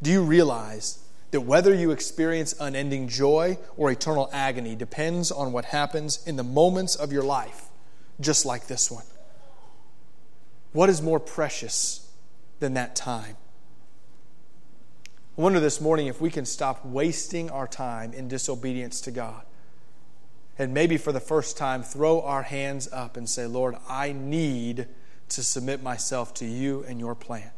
Do 0.00 0.12
you 0.12 0.22
realize 0.22 1.04
that 1.32 1.40
whether 1.40 1.74
you 1.74 1.90
experience 1.90 2.54
unending 2.60 3.08
joy 3.08 3.58
or 3.76 3.90
eternal 3.90 4.30
agony 4.32 4.76
depends 4.76 5.32
on 5.32 5.50
what 5.50 5.64
happens 5.64 6.24
in 6.24 6.36
the 6.36 6.44
moments 6.44 6.94
of 6.94 7.10
your 7.10 7.24
life, 7.24 7.64
just 8.20 8.46
like 8.46 8.68
this 8.68 8.92
one? 8.92 9.06
What 10.70 10.88
is 10.88 11.02
more 11.02 11.18
precious 11.18 12.08
than 12.60 12.74
that 12.74 12.94
time? 12.94 13.36
I 15.36 15.40
wonder 15.40 15.60
this 15.60 15.80
morning 15.80 16.08
if 16.08 16.20
we 16.20 16.30
can 16.30 16.44
stop 16.44 16.84
wasting 16.84 17.48
our 17.48 17.66
time 17.66 18.12
in 18.12 18.28
disobedience 18.28 19.00
to 19.02 19.10
God. 19.10 19.42
And 20.58 20.74
maybe 20.74 20.98
for 20.98 21.10
the 21.10 21.20
first 21.20 21.56
time, 21.56 21.82
throw 21.82 22.20
our 22.20 22.42
hands 22.42 22.86
up 22.92 23.16
and 23.16 23.26
say, 23.26 23.46
Lord, 23.46 23.76
I 23.88 24.12
need 24.12 24.88
to 25.30 25.42
submit 25.42 25.82
myself 25.82 26.34
to 26.34 26.44
you 26.44 26.84
and 26.86 27.00
your 27.00 27.14
plan. 27.14 27.50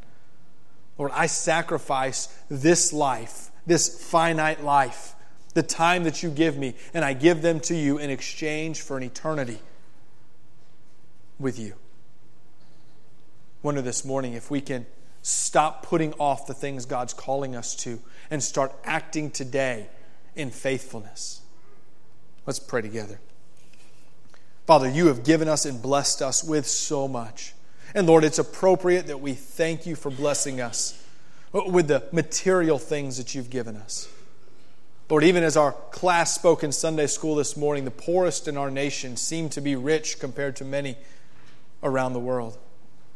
Lord, 0.98 1.10
I 1.12 1.26
sacrifice 1.26 2.26
this 2.48 2.92
life, 2.92 3.50
this 3.66 4.08
finite 4.08 4.62
life, 4.62 5.14
the 5.54 5.64
time 5.64 6.04
that 6.04 6.22
you 6.22 6.30
give 6.30 6.56
me, 6.56 6.74
and 6.94 7.04
I 7.04 7.12
give 7.12 7.42
them 7.42 7.58
to 7.60 7.74
you 7.74 7.98
in 7.98 8.08
exchange 8.08 8.82
for 8.82 8.96
an 8.96 9.02
eternity 9.02 9.58
with 11.40 11.58
you. 11.58 11.74
Wonder 13.64 13.82
this 13.82 14.04
morning 14.04 14.34
if 14.34 14.48
we 14.48 14.60
can 14.60 14.86
stop 15.24 15.82
putting 15.82 16.12
off 16.14 16.46
the 16.46 16.52
things 16.52 16.84
God's 16.84 17.14
calling 17.14 17.56
us 17.56 17.74
to 17.76 17.98
and 18.30 18.42
start 18.42 18.72
acting 18.84 19.30
today 19.30 19.88
in 20.36 20.50
faithfulness. 20.50 21.40
Let's 22.46 22.58
pray 22.60 22.82
together. 22.82 23.18
Father, 24.66 24.86
you 24.88 25.06
have 25.06 25.24
given 25.24 25.48
us 25.48 25.64
and 25.64 25.80
blessed 25.80 26.20
us 26.20 26.44
with 26.44 26.66
so 26.66 27.08
much. 27.08 27.54
And 27.94 28.06
Lord, 28.06 28.22
it's 28.22 28.38
appropriate 28.38 29.06
that 29.06 29.20
we 29.20 29.32
thank 29.32 29.86
you 29.86 29.96
for 29.96 30.10
blessing 30.10 30.60
us 30.60 31.02
with 31.52 31.88
the 31.88 32.06
material 32.12 32.78
things 32.78 33.16
that 33.16 33.34
you've 33.34 33.50
given 33.50 33.76
us. 33.76 34.06
Lord, 35.08 35.24
even 35.24 35.42
as 35.42 35.56
our 35.56 35.72
class 35.72 36.34
spoke 36.34 36.62
in 36.62 36.70
Sunday 36.70 37.06
school 37.06 37.34
this 37.36 37.56
morning, 37.56 37.86
the 37.86 37.90
poorest 37.90 38.46
in 38.46 38.58
our 38.58 38.70
nation 38.70 39.16
seem 39.16 39.48
to 39.50 39.62
be 39.62 39.74
rich 39.74 40.18
compared 40.18 40.56
to 40.56 40.66
many 40.66 40.96
around 41.82 42.12
the 42.12 42.20
world. 42.20 42.58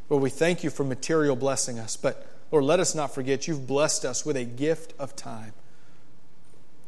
Lord, 0.08 0.22
we 0.22 0.30
thank 0.30 0.64
you 0.64 0.70
for 0.70 0.84
material 0.84 1.36
blessing 1.36 1.78
us, 1.78 1.96
but 1.96 2.26
Lord, 2.50 2.64
let 2.64 2.80
us 2.80 2.94
not 2.94 3.14
forget 3.14 3.46
you've 3.46 3.66
blessed 3.66 4.04
us 4.04 4.24
with 4.24 4.36
a 4.36 4.44
gift 4.44 4.94
of 4.98 5.14
time. 5.14 5.52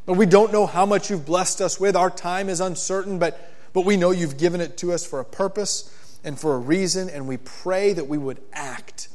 Lord, 0.06 0.18
we 0.18 0.26
don't 0.26 0.52
know 0.52 0.66
how 0.66 0.86
much 0.86 1.10
you've 1.10 1.26
blessed 1.26 1.60
us 1.60 1.78
with. 1.78 1.94
Our 1.94 2.10
time 2.10 2.48
is 2.48 2.60
uncertain, 2.60 3.18
but, 3.18 3.52
but 3.72 3.84
we 3.84 3.96
know 3.96 4.10
you've 4.10 4.38
given 4.38 4.60
it 4.60 4.78
to 4.78 4.92
us 4.92 5.06
for 5.06 5.20
a 5.20 5.24
purpose 5.24 5.94
and 6.24 6.38
for 6.38 6.54
a 6.54 6.58
reason, 6.58 7.10
and 7.10 7.28
we 7.28 7.36
pray 7.36 7.92
that 7.92 8.06
we 8.08 8.16
would 8.16 8.40
act, 8.52 9.08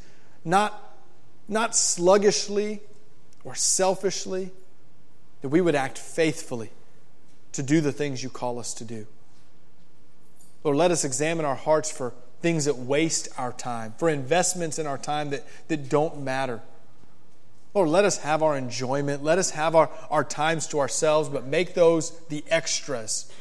not, 0.44 0.96
not 1.48 1.76
sluggishly 1.76 2.82
or 3.44 3.56
selfishly, 3.56 4.52
that 5.42 5.50
we 5.50 5.62
would 5.62 5.76
act 5.76 5.98
faithfully 5.98 6.70
to 7.52 7.64
do 7.64 7.82
the 7.82 7.92
things 7.92 8.24
you 8.24 8.30
call 8.30 8.60
us 8.60 8.74
to 8.76 8.84
do. 8.84 9.08
Lord, 10.64 10.78
let 10.78 10.92
us 10.92 11.04
examine 11.04 11.46
our 11.46 11.56
hearts 11.56 11.92
for 11.92 12.14
things 12.46 12.66
that 12.66 12.78
waste 12.78 13.28
our 13.40 13.52
time, 13.52 13.92
for 13.98 14.08
investments 14.08 14.78
in 14.78 14.86
our 14.86 15.00
time 15.00 15.32
that, 15.32 15.44
that 15.68 15.90
don't 15.90 16.22
matter. 16.22 16.62
Lord, 17.74 17.90
let 17.90 18.06
us 18.06 18.20
have 18.20 18.44
our 18.44 18.56
enjoyment. 18.56 19.24
Let 19.24 19.40
us 19.40 19.50
have 19.50 19.74
our, 19.74 19.90
our 20.12 20.24
times 20.24 20.68
to 20.68 20.80
ourselves, 20.80 21.28
but 21.28 21.48
make 21.48 21.74
those 21.74 22.12
the 22.28 22.44
extras. 22.48 23.34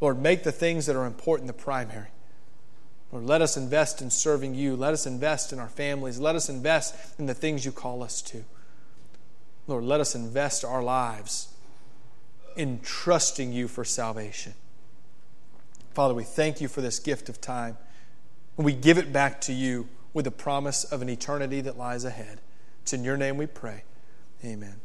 Lord, 0.00 0.22
make 0.22 0.44
the 0.44 0.52
things 0.52 0.86
that 0.86 0.94
are 0.94 1.06
important 1.06 1.48
the 1.48 1.54
primary. 1.54 2.06
Lord, 3.10 3.24
let 3.24 3.42
us 3.42 3.56
invest 3.56 4.00
in 4.00 4.10
serving 4.10 4.54
you. 4.54 4.76
Let 4.76 4.92
us 4.92 5.04
invest 5.04 5.52
in 5.52 5.58
our 5.58 5.68
families. 5.68 6.20
Let 6.20 6.36
us 6.36 6.48
invest 6.48 7.18
in 7.18 7.26
the 7.26 7.34
things 7.34 7.64
you 7.64 7.72
call 7.72 8.04
us 8.04 8.22
to. 8.22 8.44
Lord, 9.66 9.82
let 9.82 9.98
us 9.98 10.14
invest 10.14 10.64
our 10.64 10.84
lives 10.84 11.52
in 12.54 12.78
trusting 12.78 13.52
you 13.52 13.66
for 13.66 13.84
salvation. 13.84 14.54
Father, 15.94 16.14
we 16.14 16.24
thank 16.24 16.60
you 16.60 16.68
for 16.68 16.80
this 16.80 16.98
gift 16.98 17.28
of 17.28 17.40
time. 17.40 17.76
And 18.56 18.64
we 18.64 18.72
give 18.72 18.98
it 18.98 19.12
back 19.12 19.40
to 19.42 19.52
you 19.52 19.88
with 20.12 20.24
the 20.24 20.30
promise 20.30 20.84
of 20.84 21.02
an 21.02 21.08
eternity 21.08 21.60
that 21.62 21.78
lies 21.78 22.04
ahead. 22.04 22.40
It's 22.82 22.92
in 22.92 23.04
your 23.04 23.16
name 23.16 23.36
we 23.36 23.46
pray. 23.46 23.84
Amen. 24.44 24.80